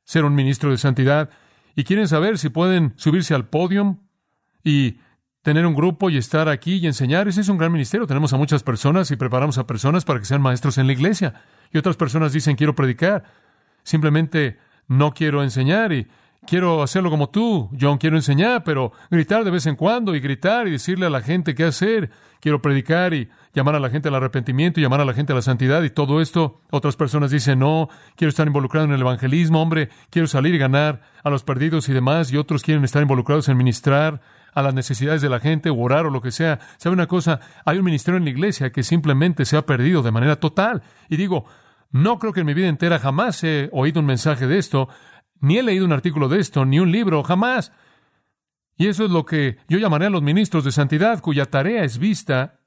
ser 0.03 0.25
un 0.25 0.33
ministro 0.33 0.71
de 0.71 0.79
santidad. 0.79 1.29
Y 1.75 1.83
quieren 1.83 2.07
saber 2.07 2.39
si 2.39 2.49
pueden 2.49 2.93
subirse 2.95 3.35
al 3.35 3.47
podio 3.47 3.99
y 4.63 4.97
tener 5.43 5.67
un 5.67 5.75
grupo 5.75 6.09
y 6.09 6.17
estar 6.17 6.49
aquí 6.49 6.77
y 6.77 6.87
enseñar. 6.87 7.27
Ese 7.27 7.41
es 7.41 7.49
un 7.49 7.59
gran 7.59 7.71
ministerio. 7.71 8.07
Tenemos 8.07 8.33
a 8.33 8.37
muchas 8.37 8.63
personas 8.63 9.11
y 9.11 9.17
preparamos 9.17 9.59
a 9.59 9.67
personas 9.67 10.03
para 10.03 10.19
que 10.19 10.25
sean 10.25 10.41
maestros 10.41 10.79
en 10.79 10.87
la 10.87 10.93
iglesia. 10.93 11.35
Y 11.71 11.77
otras 11.77 11.95
personas 11.95 12.33
dicen, 12.33 12.55
quiero 12.55 12.73
predicar. 12.73 13.23
Simplemente 13.83 14.57
no 14.87 15.13
quiero 15.13 15.43
enseñar 15.43 15.93
y 15.93 16.07
quiero 16.45 16.83
hacerlo 16.83 17.09
como 17.09 17.29
tú. 17.29 17.69
John, 17.79 17.97
quiero 17.97 18.15
enseñar, 18.15 18.63
pero 18.63 18.91
gritar 19.09 19.43
de 19.43 19.51
vez 19.51 19.65
en 19.65 19.75
cuando 19.75 20.15
y 20.15 20.19
gritar 20.19 20.67
y 20.67 20.71
decirle 20.71 21.05
a 21.05 21.09
la 21.09 21.21
gente 21.21 21.55
qué 21.55 21.65
hacer. 21.65 22.09
Quiero 22.39 22.61
predicar 22.61 23.13
y 23.13 23.29
llamar 23.53 23.75
a 23.75 23.79
la 23.79 23.89
gente 23.89 24.07
al 24.07 24.15
arrepentimiento 24.15 24.79
y 24.79 24.83
llamar 24.83 25.01
a 25.01 25.05
la 25.05 25.13
gente 25.13 25.31
a 25.31 25.35
la 25.35 25.43
santidad 25.43 25.83
y 25.83 25.91
todo 25.91 26.21
esto. 26.21 26.59
Otras 26.71 26.95
personas 26.95 27.29
dicen, 27.29 27.59
no, 27.59 27.87
quiero 28.15 28.29
estar 28.29 28.47
involucrado 28.47 28.87
en 28.87 28.93
el 28.93 29.01
evangelismo, 29.01 29.61
hombre, 29.61 29.89
quiero 30.09 30.27
salir 30.27 30.55
y 30.55 30.57
ganar 30.57 31.01
a 31.23 31.29
los 31.29 31.43
perdidos 31.43 31.87
y 31.89 31.93
demás. 31.93 32.31
Y 32.31 32.37
otros 32.37 32.63
quieren 32.63 32.83
estar 32.83 33.01
involucrados 33.01 33.47
en 33.47 33.57
ministrar 33.57 34.21
a 34.53 34.61
las 34.61 34.73
necesidades 34.73 35.21
de 35.21 35.29
la 35.29 35.39
gente 35.39 35.69
o 35.69 35.77
orar 35.77 36.07
o 36.07 36.09
lo 36.09 36.21
que 36.21 36.31
sea. 36.31 36.59
¿Sabe 36.77 36.93
una 36.93 37.07
cosa? 37.07 37.39
Hay 37.63 37.77
un 37.77 37.85
ministerio 37.85 38.17
en 38.17 38.23
la 38.23 38.31
iglesia 38.31 38.71
que 38.71 38.83
simplemente 38.83 39.45
se 39.45 39.55
ha 39.55 39.65
perdido 39.65 40.01
de 40.01 40.11
manera 40.11 40.37
total. 40.37 40.81
Y 41.09 41.17
digo, 41.17 41.45
no 41.91 42.19
creo 42.19 42.33
que 42.33 42.39
en 42.39 42.45
mi 42.45 42.53
vida 42.53 42.67
entera 42.67 42.99
jamás 42.99 43.43
he 43.43 43.69
oído 43.73 43.99
un 43.99 44.05
mensaje 44.05 44.47
de 44.47 44.57
esto, 44.57 44.87
ni 45.41 45.57
he 45.57 45.63
leído 45.63 45.85
un 45.85 45.91
artículo 45.91 46.29
de 46.29 46.39
esto, 46.39 46.65
ni 46.65 46.79
un 46.79 46.91
libro, 46.91 47.21
jamás. 47.23 47.73
Y 48.77 48.87
eso 48.87 49.05
es 49.05 49.11
lo 49.11 49.25
que 49.25 49.57
yo 49.67 49.77
llamaré 49.77 50.05
a 50.05 50.09
los 50.09 50.23
ministros 50.23 50.63
de 50.63 50.71
santidad, 50.71 51.19
cuya 51.19 51.45
tarea 51.45 51.83
es 51.83 51.97
vista 51.97 52.61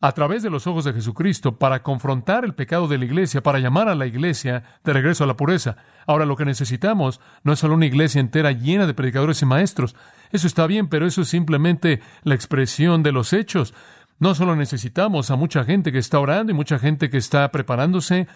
a 0.00 0.12
través 0.12 0.42
de 0.42 0.50
los 0.50 0.66
ojos 0.66 0.84
de 0.84 0.92
Jesucristo 0.92 1.58
para 1.58 1.82
confrontar 1.82 2.44
el 2.44 2.54
pecado 2.54 2.86
de 2.86 2.98
la 2.98 3.06
iglesia, 3.06 3.42
para 3.42 3.58
llamar 3.58 3.88
a 3.88 3.94
la 3.94 4.06
iglesia 4.06 4.62
de 4.84 4.92
regreso 4.92 5.24
a 5.24 5.26
la 5.26 5.36
pureza. 5.36 5.76
Ahora 6.06 6.26
lo 6.26 6.36
que 6.36 6.44
necesitamos 6.44 7.20
no 7.42 7.52
es 7.52 7.58
solo 7.58 7.74
una 7.74 7.86
iglesia 7.86 8.20
entera 8.20 8.52
llena 8.52 8.86
de 8.86 8.94
predicadores 8.94 9.40
y 9.42 9.46
maestros. 9.46 9.96
Eso 10.30 10.46
está 10.46 10.66
bien, 10.66 10.88
pero 10.88 11.06
eso 11.06 11.22
es 11.22 11.28
simplemente 11.28 12.00
la 12.24 12.34
expresión 12.34 13.02
de 13.02 13.12
los 13.12 13.32
hechos. 13.32 13.72
No 14.18 14.34
solo 14.34 14.54
necesitamos 14.54 15.30
a 15.30 15.36
mucha 15.36 15.64
gente 15.64 15.92
que 15.92 15.98
está 15.98 16.20
orando 16.20 16.52
y 16.52 16.54
mucha 16.54 16.78
gente 16.78 17.10
que 17.10 17.18
está 17.18 17.50
preparándose, 17.50 18.28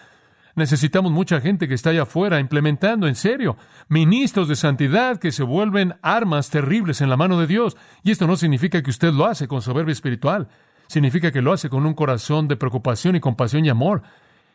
Necesitamos 0.55 1.11
mucha 1.11 1.39
gente 1.39 1.67
que 1.67 1.73
está 1.73 1.91
allá 1.91 2.03
afuera 2.03 2.39
implementando 2.39 3.07
en 3.07 3.15
serio 3.15 3.57
ministros 3.87 4.47
de 4.47 4.55
santidad 4.55 5.17
que 5.17 5.31
se 5.31 5.43
vuelven 5.43 5.95
armas 6.01 6.49
terribles 6.49 7.01
en 7.01 7.09
la 7.09 7.17
mano 7.17 7.39
de 7.39 7.47
Dios. 7.47 7.77
Y 8.03 8.11
esto 8.11 8.27
no 8.27 8.35
significa 8.35 8.81
que 8.81 8.89
usted 8.89 9.13
lo 9.13 9.25
hace 9.25 9.47
con 9.47 9.61
soberbia 9.61 9.93
espiritual. 9.93 10.49
Significa 10.87 11.31
que 11.31 11.41
lo 11.41 11.53
hace 11.53 11.69
con 11.69 11.85
un 11.85 11.93
corazón 11.93 12.47
de 12.47 12.57
preocupación 12.57 13.15
y 13.15 13.21
compasión 13.21 13.65
y 13.65 13.69
amor. 13.69 14.03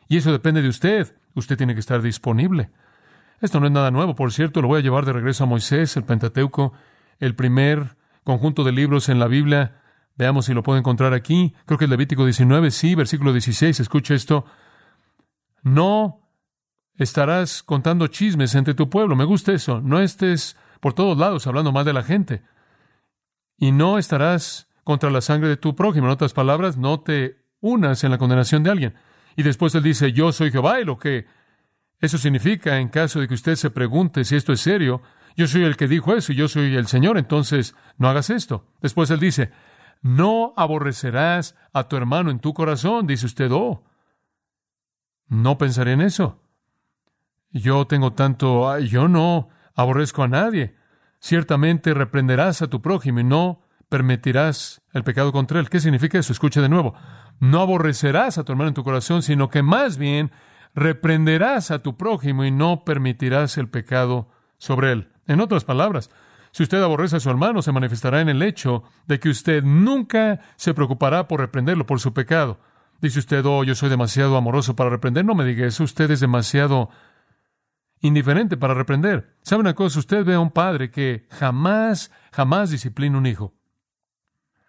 Y 0.08 0.18
eso 0.18 0.32
depende 0.32 0.60
de 0.60 0.68
usted. 0.68 1.14
Usted 1.34 1.56
tiene 1.56 1.74
que 1.74 1.80
estar 1.80 2.02
disponible. 2.02 2.70
Esto 3.40 3.60
no 3.60 3.66
es 3.66 3.72
nada 3.72 3.90
nuevo, 3.90 4.14
por 4.14 4.32
cierto, 4.32 4.62
lo 4.62 4.68
voy 4.68 4.80
a 4.80 4.82
llevar 4.82 5.04
de 5.04 5.12
regreso 5.12 5.44
a 5.44 5.46
Moisés, 5.46 5.94
el 5.96 6.04
Pentateuco, 6.04 6.72
el 7.20 7.34
primer 7.34 7.96
conjunto 8.24 8.64
de 8.64 8.72
libros 8.72 9.10
en 9.10 9.18
la 9.18 9.26
Biblia. 9.26 9.82
Veamos 10.16 10.46
si 10.46 10.54
lo 10.54 10.62
puedo 10.62 10.78
encontrar 10.78 11.12
aquí. 11.12 11.54
Creo 11.66 11.78
que 11.78 11.84
es 11.84 11.90
Levítico 11.90 12.24
19, 12.24 12.70
sí, 12.70 12.94
versículo 12.94 13.32
16. 13.32 13.80
Escuche 13.80 14.14
esto. 14.14 14.46
No 15.62 16.20
estarás 16.94 17.62
contando 17.62 18.06
chismes 18.06 18.54
entre 18.54 18.74
tu 18.74 18.88
pueblo. 18.88 19.16
Me 19.16 19.24
gusta 19.24 19.52
eso. 19.52 19.80
No 19.80 20.00
estés 20.00 20.56
por 20.80 20.94
todos 20.94 21.16
lados 21.18 21.46
hablando 21.46 21.72
mal 21.72 21.84
de 21.84 21.92
la 21.92 22.02
gente. 22.02 22.42
Y 23.58 23.72
no 23.72 23.98
estarás 23.98 24.68
contra 24.84 25.10
la 25.10 25.20
sangre 25.20 25.48
de 25.48 25.56
tu 25.56 25.74
prójimo. 25.74 26.06
En 26.06 26.12
otras 26.12 26.32
palabras, 26.32 26.76
no 26.76 27.00
te 27.00 27.44
unas 27.60 28.04
en 28.04 28.10
la 28.10 28.18
condenación 28.18 28.62
de 28.62 28.70
alguien. 28.70 28.94
Y 29.34 29.42
después 29.42 29.74
él 29.74 29.82
dice, 29.82 30.12
yo 30.12 30.32
soy 30.32 30.50
Jehová, 30.50 30.80
y 30.80 30.84
lo 30.84 30.98
que 30.98 31.26
eso 32.00 32.18
significa, 32.18 32.78
en 32.78 32.88
caso 32.88 33.20
de 33.20 33.28
que 33.28 33.34
usted 33.34 33.54
se 33.56 33.70
pregunte 33.70 34.24
si 34.24 34.36
esto 34.36 34.52
es 34.52 34.60
serio, 34.60 35.02
yo 35.36 35.46
soy 35.46 35.64
el 35.64 35.76
que 35.76 35.88
dijo 35.88 36.14
eso, 36.14 36.32
y 36.32 36.36
yo 36.36 36.48
soy 36.48 36.74
el 36.76 36.86
Señor, 36.86 37.18
entonces 37.18 37.74
no 37.98 38.08
hagas 38.08 38.30
esto. 38.30 38.66
Después 38.80 39.10
él 39.10 39.20
dice, 39.20 39.50
no 40.02 40.54
aborrecerás 40.56 41.56
a 41.72 41.88
tu 41.88 41.96
hermano 41.96 42.30
en 42.30 42.38
tu 42.38 42.54
corazón. 42.54 43.06
Dice 43.06 43.26
usted, 43.26 43.50
oh, 43.52 43.84
no 45.28 45.58
pensaré 45.58 45.92
en 45.92 46.00
eso. 46.00 46.40
Yo 47.50 47.86
tengo 47.86 48.12
tanto, 48.12 48.78
yo 48.78 49.08
no 49.08 49.48
aborrezco 49.74 50.22
a 50.22 50.28
nadie. 50.28 50.76
Ciertamente 51.20 51.94
reprenderás 51.94 52.62
a 52.62 52.68
tu 52.68 52.82
prójimo 52.82 53.20
y 53.20 53.24
no 53.24 53.62
permitirás 53.88 54.82
el 54.92 55.04
pecado 55.04 55.32
contra 55.32 55.60
él. 55.60 55.70
¿Qué 55.70 55.80
significa 55.80 56.18
eso? 56.18 56.32
Escuche 56.32 56.60
de 56.60 56.68
nuevo. 56.68 56.94
No 57.40 57.60
aborrecerás 57.60 58.38
a 58.38 58.44
tu 58.44 58.52
hermano 58.52 58.68
en 58.68 58.74
tu 58.74 58.84
corazón, 58.84 59.22
sino 59.22 59.48
que 59.48 59.62
más 59.62 59.98
bien 59.98 60.30
reprenderás 60.74 61.70
a 61.70 61.82
tu 61.82 61.96
prójimo 61.96 62.44
y 62.44 62.50
no 62.50 62.84
permitirás 62.84 63.56
el 63.58 63.68
pecado 63.68 64.28
sobre 64.58 64.92
él. 64.92 65.12
En 65.26 65.40
otras 65.40 65.64
palabras, 65.64 66.10
si 66.52 66.62
usted 66.62 66.82
aborrece 66.82 67.16
a 67.16 67.20
su 67.20 67.30
hermano, 67.30 67.62
se 67.62 67.72
manifestará 67.72 68.20
en 68.20 68.28
el 68.28 68.42
hecho 68.42 68.82
de 69.06 69.20
que 69.20 69.28
usted 69.28 69.62
nunca 69.62 70.40
se 70.56 70.74
preocupará 70.74 71.28
por 71.28 71.40
reprenderlo 71.40 71.86
por 71.86 72.00
su 72.00 72.14
pecado. 72.14 72.60
Dice 73.00 73.18
usted, 73.18 73.44
oh, 73.44 73.64
yo 73.64 73.74
soy 73.74 73.88
demasiado 73.88 74.36
amoroso 74.36 74.74
para 74.74 74.90
reprender. 74.90 75.24
No 75.24 75.34
me 75.34 75.44
diga 75.44 75.66
eso, 75.66 75.84
usted 75.84 76.10
es 76.10 76.20
demasiado 76.20 76.90
indiferente 78.00 78.56
para 78.56 78.74
reprender. 78.74 79.36
¿Sabe 79.42 79.60
una 79.60 79.74
cosa? 79.74 79.98
Usted 79.98 80.24
ve 80.24 80.34
a 80.34 80.40
un 80.40 80.50
padre 80.50 80.90
que 80.90 81.26
jamás, 81.30 82.10
jamás 82.32 82.70
disciplina 82.70 83.18
un 83.18 83.26
hijo. 83.26 83.54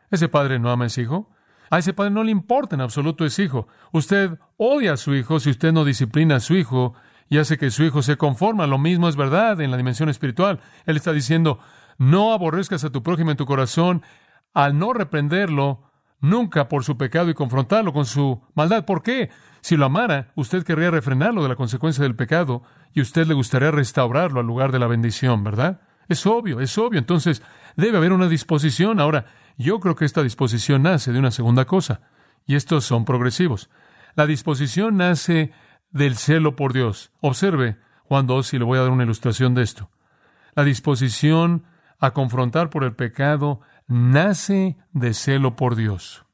Ese 0.10 0.30
padre 0.30 0.60
no 0.60 0.70
ama 0.70 0.86
a 0.86 0.88
ese 0.88 1.02
hijo. 1.02 1.30
A 1.70 1.80
ese 1.80 1.94
padre 1.94 2.12
no 2.12 2.24
le 2.24 2.32
importa 2.32 2.76
en 2.76 2.82
absoluto 2.82 3.26
ese 3.26 3.44
hijo. 3.44 3.68
Usted 3.92 4.40
odia 4.56 4.94
a 4.94 4.98
su 4.98 5.14
hijo 5.16 5.40
si 5.40 5.50
usted 5.50 5.74
no 5.74 5.84
disciplina 5.84 6.38
a 6.38 6.40
su 6.40 6.56
hijo 6.56 6.94
y 7.30 7.40
hace 7.40 7.58
que 7.58 7.72
su 7.72 7.84
hijo 7.84 8.02
se 8.02 8.18
conforma. 8.18 8.68
Lo 8.68 8.78
mismo 8.78 9.10
es 9.10 9.16
verdad 9.16 9.60
en 9.60 9.72
la 9.72 9.78
dimensión 9.78 10.10
espiritual. 10.10 10.62
Él 10.86 10.96
está 10.96 11.12
diciendo, 11.12 11.60
no 11.98 12.32
aborrezcas 12.34 12.84
a 12.84 12.90
tu 12.90 13.04
prójimo 13.04 13.32
en 13.32 13.38
tu 13.38 13.46
corazón 13.46 14.04
al 14.54 14.78
no 14.80 14.94
reprenderlo 14.94 15.87
nunca 16.20 16.68
por 16.68 16.84
su 16.84 16.98
pecado 16.98 17.30
y 17.30 17.34
confrontarlo 17.34 17.94
con 17.94 18.06
su 18.06 18.42
maldad. 18.56 18.86
¿Por 18.86 19.04
qué? 19.04 19.30
Si 19.62 19.76
lo 19.76 19.86
amara, 19.86 20.32
usted 20.36 20.64
querría 20.64 20.92
refrenarlo 20.92 21.44
de 21.44 21.50
la 21.50 21.56
consecuencia 21.56 22.04
del 22.04 22.16
pecado 22.16 22.64
y 22.94 23.02
usted 23.02 23.28
le 23.28 23.34
gustaría 23.34 23.72
restaurarlo 23.72 24.40
al 24.40 24.48
lugar 24.48 24.72
de 24.72 24.80
la 24.80 24.88
bendición, 24.88 25.44
¿verdad? 25.44 25.82
Es 26.08 26.26
obvio, 26.26 26.62
es 26.62 26.78
obvio. 26.78 27.00
Entonces, 27.00 27.44
debe 27.76 27.98
haber 27.98 28.14
una 28.14 28.30
disposición. 28.30 29.00
Ahora, 29.00 29.26
yo 29.58 29.80
creo 29.80 29.96
que 29.96 30.06
esta 30.06 30.24
disposición 30.24 30.84
nace 30.84 31.12
de 31.12 31.20
una 31.20 31.32
segunda 31.32 31.66
cosa, 31.66 32.02
y 32.46 32.56
estos 32.56 32.86
son 32.86 33.06
progresivos. 33.06 33.70
La 34.16 34.26
disposición 34.26 34.98
nace 34.98 35.52
del 35.92 36.16
celo 36.16 36.56
por 36.56 36.74
Dios. 36.74 37.12
Observe 37.22 37.78
Juan 38.06 38.26
2 38.26 38.54
y 38.54 38.60
le 38.60 38.66
voy 38.66 38.80
a 38.80 38.82
dar 38.82 38.92
una 38.92 39.04
ilustración 39.04 39.54
de 39.54 39.64
esto. 39.64 39.90
La 40.56 40.64
disposición 40.64 41.66
a 42.00 42.12
confrontar 42.12 42.70
por 42.70 42.84
el 42.84 42.96
pecado 42.96 43.62
nace 43.88 44.78
de 44.92 45.14
celo 45.14 45.56
por 45.56 45.76
Dios. 45.76 46.26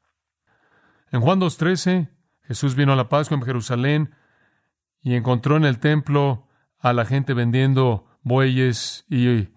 En 1.10 1.20
Juan 1.20 1.40
2.13, 1.40 2.10
Jesús 2.42 2.74
vino 2.74 2.92
a 2.92 2.96
la 2.96 3.08
Pascua 3.08 3.36
en 3.36 3.42
Jerusalén 3.44 4.14
y 5.00 5.14
encontró 5.14 5.56
en 5.56 5.64
el 5.64 5.78
templo 5.78 6.48
a 6.80 6.92
la 6.92 7.04
gente 7.04 7.34
vendiendo 7.34 8.06
bueyes 8.22 9.06
y 9.08 9.48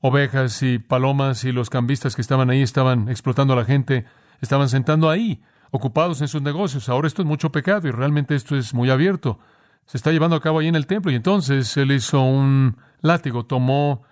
ovejas 0.00 0.62
y 0.62 0.78
palomas 0.78 1.44
y 1.44 1.52
los 1.52 1.70
cambistas 1.70 2.14
que 2.14 2.22
estaban 2.22 2.50
ahí 2.50 2.62
estaban 2.62 3.08
explotando 3.08 3.54
a 3.54 3.56
la 3.56 3.64
gente, 3.64 4.04
estaban 4.40 4.68
sentando 4.68 5.08
ahí, 5.08 5.42
ocupados 5.70 6.20
en 6.20 6.28
sus 6.28 6.42
negocios. 6.42 6.88
Ahora 6.88 7.08
esto 7.08 7.22
es 7.22 7.28
mucho 7.28 7.50
pecado 7.50 7.88
y 7.88 7.90
realmente 7.90 8.34
esto 8.34 8.56
es 8.56 8.74
muy 8.74 8.90
abierto. 8.90 9.38
Se 9.86 9.96
está 9.96 10.12
llevando 10.12 10.36
a 10.36 10.40
cabo 10.40 10.58
ahí 10.58 10.68
en 10.68 10.76
el 10.76 10.86
templo 10.86 11.10
y 11.10 11.14
entonces 11.14 11.76
él 11.76 11.92
hizo 11.92 12.20
un 12.20 12.76
látigo, 13.00 13.46
tomó 13.46 14.02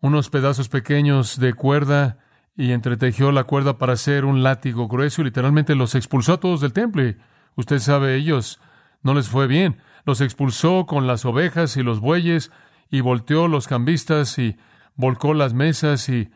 unos 0.00 0.28
pedazos 0.30 0.68
pequeños 0.68 1.38
de 1.38 1.54
cuerda 1.54 2.18
y 2.56 2.72
entretejió 2.72 3.32
la 3.32 3.44
cuerda 3.44 3.76
para 3.78 3.92
hacer 3.92 4.24
un 4.24 4.42
látigo 4.42 4.88
grueso 4.88 5.20
y 5.20 5.24
literalmente 5.24 5.74
los 5.74 5.94
expulsó 5.94 6.34
a 6.34 6.40
todos 6.40 6.60
del 6.60 6.72
templo. 6.72 7.02
Y 7.04 7.16
usted 7.54 7.78
sabe, 7.78 8.16
ellos 8.16 8.60
no 9.02 9.14
les 9.14 9.28
fue 9.28 9.46
bien. 9.46 9.78
Los 10.04 10.20
expulsó 10.20 10.86
con 10.86 11.06
las 11.06 11.24
ovejas 11.24 11.76
y 11.76 11.82
los 11.82 12.00
bueyes 12.00 12.50
y 12.90 13.00
volteó 13.00 13.48
los 13.48 13.68
cambistas 13.68 14.38
y 14.38 14.56
volcó 14.94 15.34
las 15.34 15.52
mesas 15.52 16.08
y 16.08 16.30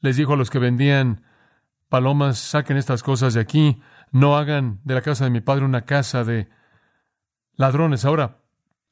les 0.00 0.16
dijo 0.16 0.34
a 0.34 0.36
los 0.36 0.50
que 0.50 0.58
vendían 0.58 1.22
palomas, 1.88 2.38
saquen 2.38 2.76
estas 2.76 3.02
cosas 3.02 3.32
de 3.34 3.40
aquí, 3.40 3.80
no 4.10 4.36
hagan 4.36 4.80
de 4.84 4.94
la 4.94 5.00
casa 5.00 5.24
de 5.24 5.30
mi 5.30 5.40
padre 5.40 5.64
una 5.64 5.82
casa 5.82 6.24
de 6.24 6.48
ladrones. 7.54 8.04
Ahora, 8.04 8.38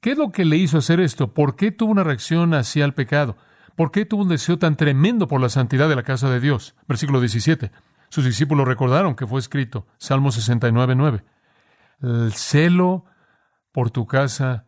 ¿qué 0.00 0.12
es 0.12 0.18
lo 0.18 0.32
que 0.32 0.44
le 0.44 0.56
hizo 0.56 0.78
hacer 0.78 1.00
esto? 1.00 1.34
¿Por 1.34 1.56
qué 1.56 1.72
tuvo 1.72 1.92
una 1.92 2.04
reacción 2.04 2.54
hacia 2.54 2.84
el 2.84 2.94
pecado? 2.94 3.36
¿Por 3.76 3.90
qué 3.90 4.04
tuvo 4.04 4.22
un 4.22 4.28
deseo 4.28 4.58
tan 4.58 4.76
tremendo 4.76 5.26
por 5.26 5.40
la 5.40 5.48
santidad 5.48 5.88
de 5.88 5.96
la 5.96 6.02
casa 6.02 6.30
de 6.30 6.40
Dios? 6.40 6.74
Versículo 6.86 7.20
17. 7.20 7.70
Sus 8.08 8.24
discípulos 8.24 8.68
recordaron 8.68 9.16
que 9.16 9.26
fue 9.26 9.40
escrito, 9.40 9.86
Salmo 9.98 10.30
69, 10.30 10.94
9. 10.94 11.24
El 12.02 12.32
celo 12.32 13.04
por 13.72 13.90
tu 13.90 14.06
casa 14.06 14.66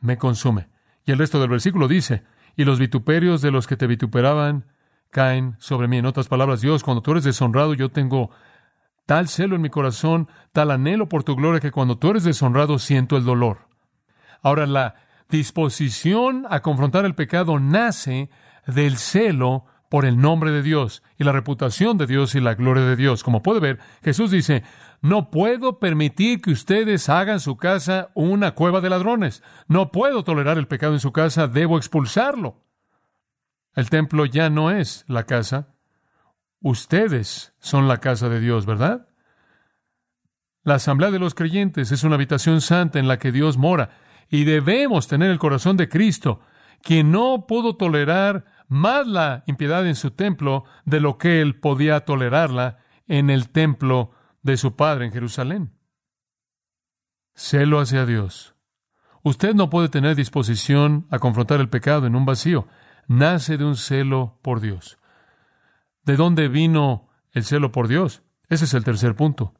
me 0.00 0.16
consume. 0.16 0.68
Y 1.04 1.10
el 1.10 1.18
resto 1.18 1.40
del 1.40 1.50
versículo 1.50 1.88
dice, 1.88 2.22
y 2.56 2.64
los 2.64 2.78
vituperios 2.78 3.42
de 3.42 3.50
los 3.50 3.66
que 3.66 3.76
te 3.76 3.88
vituperaban 3.88 4.66
caen 5.10 5.56
sobre 5.58 5.88
mí. 5.88 5.98
En 5.98 6.06
otras 6.06 6.28
palabras, 6.28 6.60
Dios, 6.60 6.84
cuando 6.84 7.02
tú 7.02 7.12
eres 7.12 7.24
deshonrado, 7.24 7.74
yo 7.74 7.90
tengo 7.90 8.30
tal 9.06 9.28
celo 9.28 9.56
en 9.56 9.62
mi 9.62 9.70
corazón, 9.70 10.28
tal 10.52 10.70
anhelo 10.70 11.08
por 11.08 11.24
tu 11.24 11.34
gloria, 11.34 11.60
que 11.60 11.72
cuando 11.72 11.98
tú 11.98 12.10
eres 12.10 12.24
deshonrado 12.24 12.78
siento 12.78 13.16
el 13.16 13.24
dolor. 13.24 13.68
Ahora, 14.42 14.66
la 14.66 14.94
disposición 15.28 16.46
a 16.48 16.60
confrontar 16.60 17.04
el 17.04 17.14
pecado 17.14 17.58
nace 17.58 18.30
del 18.66 18.96
celo 18.96 19.66
por 19.88 20.04
el 20.04 20.20
nombre 20.20 20.50
de 20.50 20.62
Dios 20.62 21.02
y 21.18 21.24
la 21.24 21.32
reputación 21.32 21.98
de 21.98 22.06
Dios 22.06 22.34
y 22.34 22.40
la 22.40 22.54
gloria 22.54 22.84
de 22.84 22.96
Dios. 22.96 23.22
Como 23.22 23.42
puede 23.42 23.60
ver, 23.60 23.78
Jesús 24.02 24.30
dice, 24.30 24.64
no 25.00 25.30
puedo 25.30 25.78
permitir 25.78 26.40
que 26.40 26.50
ustedes 26.50 27.08
hagan 27.08 27.38
su 27.38 27.56
casa 27.56 28.10
una 28.14 28.54
cueva 28.54 28.80
de 28.80 28.90
ladrones. 28.90 29.42
No 29.68 29.92
puedo 29.92 30.24
tolerar 30.24 30.58
el 30.58 30.66
pecado 30.66 30.94
en 30.94 31.00
su 31.00 31.12
casa, 31.12 31.46
debo 31.46 31.76
expulsarlo. 31.76 32.64
El 33.74 33.90
templo 33.90 34.24
ya 34.24 34.50
no 34.50 34.70
es 34.70 35.04
la 35.08 35.24
casa. 35.24 35.74
Ustedes 36.60 37.54
son 37.58 37.86
la 37.86 37.98
casa 37.98 38.28
de 38.28 38.40
Dios, 38.40 38.66
¿verdad? 38.66 39.08
La 40.62 40.76
asamblea 40.76 41.10
de 41.10 41.18
los 41.18 41.34
creyentes 41.34 41.92
es 41.92 42.04
una 42.04 42.14
habitación 42.14 42.62
santa 42.62 42.98
en 42.98 43.06
la 43.06 43.18
que 43.18 43.32
Dios 43.32 43.58
mora 43.58 43.90
y 44.30 44.44
debemos 44.44 45.06
tener 45.06 45.30
el 45.30 45.38
corazón 45.38 45.76
de 45.76 45.88
Cristo, 45.88 46.40
quien 46.82 47.12
no 47.12 47.46
pudo 47.46 47.76
tolerar 47.76 48.46
más 48.74 49.06
la 49.06 49.44
impiedad 49.46 49.86
en 49.86 49.94
su 49.94 50.10
templo 50.10 50.64
de 50.84 50.98
lo 50.98 51.16
que 51.16 51.40
él 51.40 51.60
podía 51.60 52.00
tolerarla 52.00 52.78
en 53.06 53.30
el 53.30 53.50
templo 53.50 54.10
de 54.42 54.56
su 54.56 54.74
padre 54.74 55.06
en 55.06 55.12
Jerusalén. 55.12 55.78
Celo 57.36 57.78
hacia 57.78 58.04
Dios. 58.04 58.56
Usted 59.22 59.54
no 59.54 59.70
puede 59.70 59.88
tener 59.88 60.16
disposición 60.16 61.06
a 61.10 61.20
confrontar 61.20 61.60
el 61.60 61.68
pecado 61.68 62.06
en 62.06 62.16
un 62.16 62.26
vacío. 62.26 62.66
Nace 63.06 63.58
de 63.58 63.64
un 63.64 63.76
celo 63.76 64.40
por 64.42 64.60
Dios. 64.60 64.98
¿De 66.02 66.16
dónde 66.16 66.48
vino 66.48 67.08
el 67.30 67.44
celo 67.44 67.70
por 67.70 67.86
Dios? 67.86 68.22
Ese 68.48 68.64
es 68.64 68.74
el 68.74 68.82
tercer 68.82 69.14
punto. 69.14 69.54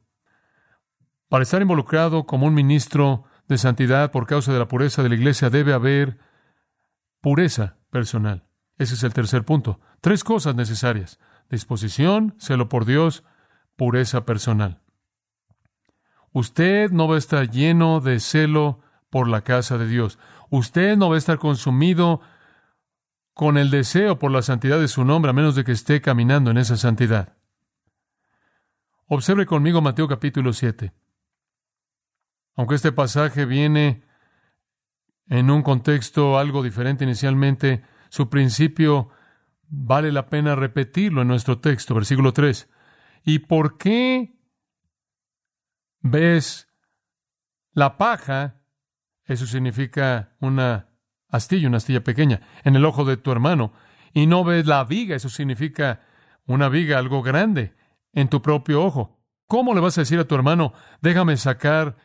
Para 1.29 1.43
estar 1.43 1.61
involucrado 1.61 2.25
como 2.25 2.47
un 2.47 2.53
ministro 2.53 3.23
de 3.47 3.57
santidad 3.57 4.11
por 4.11 4.27
causa 4.27 4.51
de 4.51 4.59
la 4.59 4.67
pureza 4.67 5.03
de 5.03 5.09
la 5.09 5.15
iglesia 5.15 5.49
debe 5.49 5.73
haber 5.73 6.19
pureza 7.21 7.77
personal. 7.89 8.45
Ese 8.77 8.95
es 8.95 9.03
el 9.03 9.13
tercer 9.13 9.45
punto. 9.45 9.79
Tres 10.01 10.23
cosas 10.23 10.55
necesarias. 10.55 11.19
Disposición, 11.49 12.35
celo 12.39 12.69
por 12.69 12.85
Dios, 12.85 13.23
pureza 13.75 14.25
personal. 14.25 14.81
Usted 16.31 16.91
no 16.91 17.07
va 17.07 17.15
a 17.15 17.19
estar 17.19 17.49
lleno 17.49 18.01
de 18.01 18.19
celo 18.19 18.81
por 19.09 19.27
la 19.29 19.41
casa 19.41 19.77
de 19.77 19.87
Dios. 19.87 20.19
Usted 20.49 20.97
no 20.97 21.09
va 21.09 21.15
a 21.15 21.17
estar 21.17 21.39
consumido 21.39 22.21
con 23.33 23.57
el 23.57 23.69
deseo 23.69 24.19
por 24.19 24.31
la 24.31 24.41
santidad 24.41 24.79
de 24.79 24.87
su 24.87 25.05
nombre, 25.05 25.29
a 25.29 25.33
menos 25.33 25.55
de 25.55 25.63
que 25.63 25.71
esté 25.71 26.01
caminando 26.01 26.51
en 26.51 26.57
esa 26.57 26.77
santidad. 26.77 27.37
Observe 29.07 29.45
conmigo 29.45 29.81
Mateo 29.81 30.07
capítulo 30.07 30.51
7. 30.51 30.91
Aunque 32.55 32.75
este 32.75 32.91
pasaje 32.91 33.45
viene 33.45 34.03
en 35.27 35.51
un 35.51 35.63
contexto 35.63 36.37
algo 36.37 36.63
diferente 36.63 37.03
inicialmente, 37.03 37.83
su 38.15 38.29
principio 38.29 39.09
vale 39.67 40.09
la 40.09 40.29
pena 40.29 40.55
repetirlo 40.55 41.21
en 41.23 41.27
nuestro 41.27 41.59
texto, 41.59 41.93
versículo 41.93 42.31
3. 42.31 42.69
¿Y 43.25 43.39
por 43.39 43.77
qué 43.77 44.39
ves 45.99 46.69
la 47.73 47.97
paja? 47.97 48.61
Eso 49.25 49.45
significa 49.45 50.33
una 50.39 50.91
astilla, 51.27 51.67
una 51.67 51.75
astilla 51.75 52.05
pequeña, 52.05 52.39
en 52.63 52.77
el 52.77 52.85
ojo 52.85 53.03
de 53.03 53.17
tu 53.17 53.33
hermano. 53.33 53.73
Y 54.13 54.27
no 54.27 54.45
ves 54.45 54.65
la 54.65 54.85
viga, 54.85 55.17
eso 55.17 55.27
significa 55.27 55.99
una 56.45 56.69
viga, 56.69 56.97
algo 56.97 57.21
grande, 57.21 57.75
en 58.13 58.29
tu 58.29 58.41
propio 58.41 58.81
ojo. 58.81 59.19
¿Cómo 59.45 59.73
le 59.73 59.81
vas 59.81 59.97
a 59.97 60.01
decir 60.03 60.19
a 60.19 60.25
tu 60.25 60.35
hermano, 60.35 60.71
déjame 61.01 61.35
sacar 61.35 61.97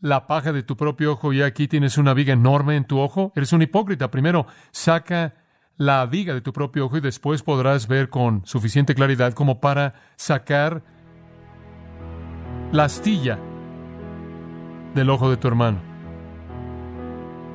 la 0.00 0.26
paja 0.26 0.50
de 0.54 0.62
tu 0.62 0.78
propio 0.78 1.12
ojo 1.12 1.34
y 1.34 1.42
aquí 1.42 1.68
tienes 1.68 1.98
una 1.98 2.14
viga 2.14 2.32
enorme 2.32 2.74
en 2.74 2.86
tu 2.86 2.98
ojo? 2.98 3.34
Eres 3.36 3.52
un 3.52 3.60
hipócrita. 3.60 4.10
Primero, 4.10 4.46
saca 4.70 5.34
la 5.78 6.04
viga 6.06 6.34
de 6.34 6.40
tu 6.40 6.52
propio 6.52 6.86
ojo 6.86 6.96
y 6.96 7.00
después 7.00 7.42
podrás 7.42 7.86
ver 7.86 8.08
con 8.10 8.44
suficiente 8.44 8.96
claridad 8.96 9.32
como 9.32 9.60
para 9.60 9.94
sacar 10.16 10.82
la 12.72 12.84
astilla 12.84 13.38
del 14.94 15.08
ojo 15.08 15.30
de 15.30 15.36
tu 15.36 15.46
hermano. 15.46 15.78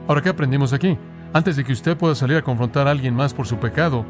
Ahora, 0.08 0.22
¿qué 0.22 0.30
aprendimos 0.30 0.72
aquí? 0.72 0.98
Antes 1.34 1.58
de 1.58 1.66
que 1.66 1.74
usted 1.74 1.98
pueda 1.98 2.16
salir 2.16 2.38
a 2.38 2.42
confrontar 2.42 2.88
a 2.88 2.92
alguien 2.92 3.14
más 3.14 3.34
por 3.34 3.46
su 3.46 3.58
pecado, 3.58 4.06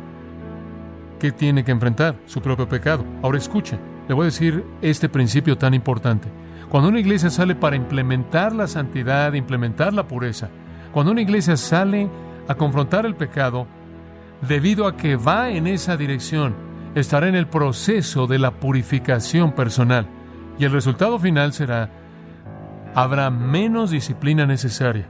¿qué 1.19 1.31
tiene 1.31 1.63
que 1.63 1.71
enfrentar? 1.71 2.15
Su 2.27 2.41
propio 2.41 2.69
pecado. 2.69 3.03
Ahora 3.23 3.39
escuche, 3.39 3.79
le 4.07 4.13
voy 4.13 4.23
a 4.23 4.25
decir 4.25 4.63
este 4.81 5.09
principio 5.09 5.57
tan 5.57 5.73
importante. 5.73 6.29
Cuando 6.69 6.89
una 6.89 6.99
iglesia 6.99 7.31
sale 7.31 7.55
para 7.55 7.75
implementar 7.75 8.53
la 8.53 8.67
santidad, 8.67 9.33
implementar 9.33 9.93
la 9.93 10.07
pureza, 10.07 10.49
cuando 10.91 11.11
una 11.11 11.21
iglesia 11.21 11.57
sale 11.57 12.09
a 12.47 12.55
confrontar 12.55 13.05
el 13.05 13.15
pecado, 13.15 13.67
debido 14.41 14.87
a 14.87 14.97
que 14.97 15.15
va 15.15 15.49
en 15.49 15.67
esa 15.67 15.97
dirección, 15.97 16.55
estará 16.95 17.27
en 17.27 17.35
el 17.35 17.47
proceso 17.47 18.27
de 18.27 18.39
la 18.39 18.51
purificación 18.51 19.53
personal. 19.53 20.07
Y 20.59 20.65
el 20.65 20.71
resultado 20.71 21.17
final 21.19 21.53
será, 21.53 21.89
habrá 22.93 23.29
menos 23.29 23.91
disciplina 23.91 24.45
necesaria, 24.45 25.07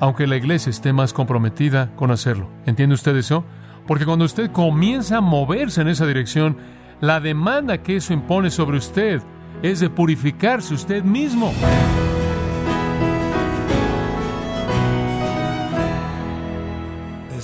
aunque 0.00 0.26
la 0.26 0.36
iglesia 0.36 0.70
esté 0.70 0.92
más 0.92 1.12
comprometida 1.12 1.94
con 1.96 2.10
hacerlo. 2.10 2.48
¿Entiende 2.66 2.94
usted 2.94 3.16
eso? 3.16 3.44
Porque 3.86 4.04
cuando 4.04 4.24
usted 4.24 4.50
comienza 4.50 5.18
a 5.18 5.20
moverse 5.20 5.82
en 5.82 5.88
esa 5.88 6.06
dirección, 6.06 6.56
la 7.00 7.20
demanda 7.20 7.78
que 7.78 7.96
eso 7.96 8.12
impone 8.12 8.50
sobre 8.50 8.78
usted 8.78 9.22
es 9.62 9.80
de 9.80 9.90
purificarse 9.90 10.74
usted 10.74 11.02
mismo. 11.02 11.52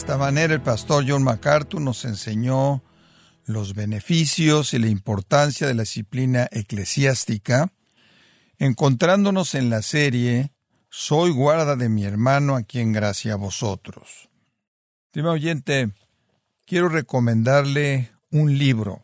Esta 0.01 0.17
manera 0.17 0.55
el 0.55 0.63
pastor 0.63 1.05
John 1.07 1.23
MacArthur 1.23 1.79
nos 1.79 2.07
enseñó 2.07 2.83
los 3.45 3.75
beneficios 3.75 4.73
y 4.73 4.79
la 4.79 4.89
importancia 4.89 5.67
de 5.67 5.75
la 5.75 5.83
disciplina 5.83 6.49
eclesiástica, 6.53 7.71
encontrándonos 8.59 9.55
en 9.55 9.69
la 9.69 9.83
serie 9.83 10.53
Soy 10.89 11.33
guarda 11.33 11.77
de 11.77 11.91
mi 11.91 12.07
hermano 12.07 12.57
a 12.57 12.63
quien 12.63 12.93
gracia 12.95 13.35
a 13.35 13.37
vosotros. 13.37 14.31
Estimado 15.09 15.35
oyente, 15.35 15.91
quiero 16.65 16.89
recomendarle 16.89 18.11
un 18.31 18.57
libro. 18.57 19.03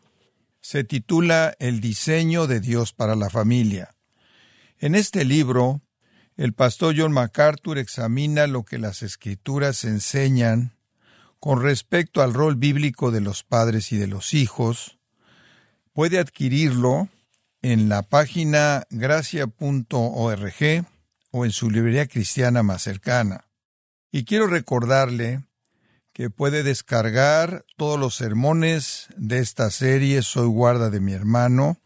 Se 0.61 0.83
titula 0.83 1.53
El 1.59 1.79
diseño 1.79 2.47
de 2.47 2.59
Dios 2.59 2.91
para 2.91 3.15
la 3.15 3.29
familia. 3.29 3.91
En 4.79 4.95
este 4.95 5.25
libro, 5.25 5.83
el 6.37 6.53
pastor 6.53 6.95
John 6.97 7.11
MacArthur 7.11 7.77
examina 7.77 8.47
lo 8.47 8.63
que 8.65 8.79
las 8.79 9.03
escrituras 9.03 9.83
enseñan 9.83 10.73
con 11.39 11.61
respecto 11.61 12.21
al 12.21 12.33
rol 12.33 12.55
bíblico 12.55 13.11
de 13.11 13.21
los 13.21 13.43
padres 13.43 13.91
y 13.91 13.97
de 13.97 14.07
los 14.07 14.33
hijos, 14.33 14.97
puede 15.93 16.19
adquirirlo 16.19 17.09
en 17.61 17.89
la 17.89 18.03
página 18.03 18.85
gracia.org 18.89 20.85
o 21.31 21.45
en 21.45 21.51
su 21.51 21.69
librería 21.69 22.07
cristiana 22.07 22.63
más 22.63 22.83
cercana. 22.83 23.45
Y 24.11 24.23
quiero 24.25 24.47
recordarle 24.47 25.43
que 26.13 26.29
puede 26.29 26.63
descargar 26.63 27.65
todos 27.75 27.99
los 27.99 28.15
sermones 28.15 29.07
de 29.17 29.39
esta 29.39 29.69
serie 29.69 30.23
Soy 30.23 30.47
guarda 30.47 30.89
de 30.89 30.99
mi 30.99 31.13
hermano 31.13 31.79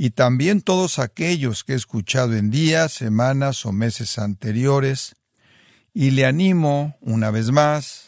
y 0.00 0.10
también 0.10 0.60
todos 0.60 0.98
aquellos 0.98 1.64
que 1.64 1.72
he 1.72 1.76
escuchado 1.76 2.36
en 2.36 2.50
días, 2.50 2.92
semanas 2.92 3.66
o 3.66 3.72
meses 3.72 4.18
anteriores, 4.18 5.16
y 5.92 6.12
le 6.12 6.24
animo, 6.24 6.96
una 7.00 7.32
vez 7.32 7.50
más, 7.50 8.07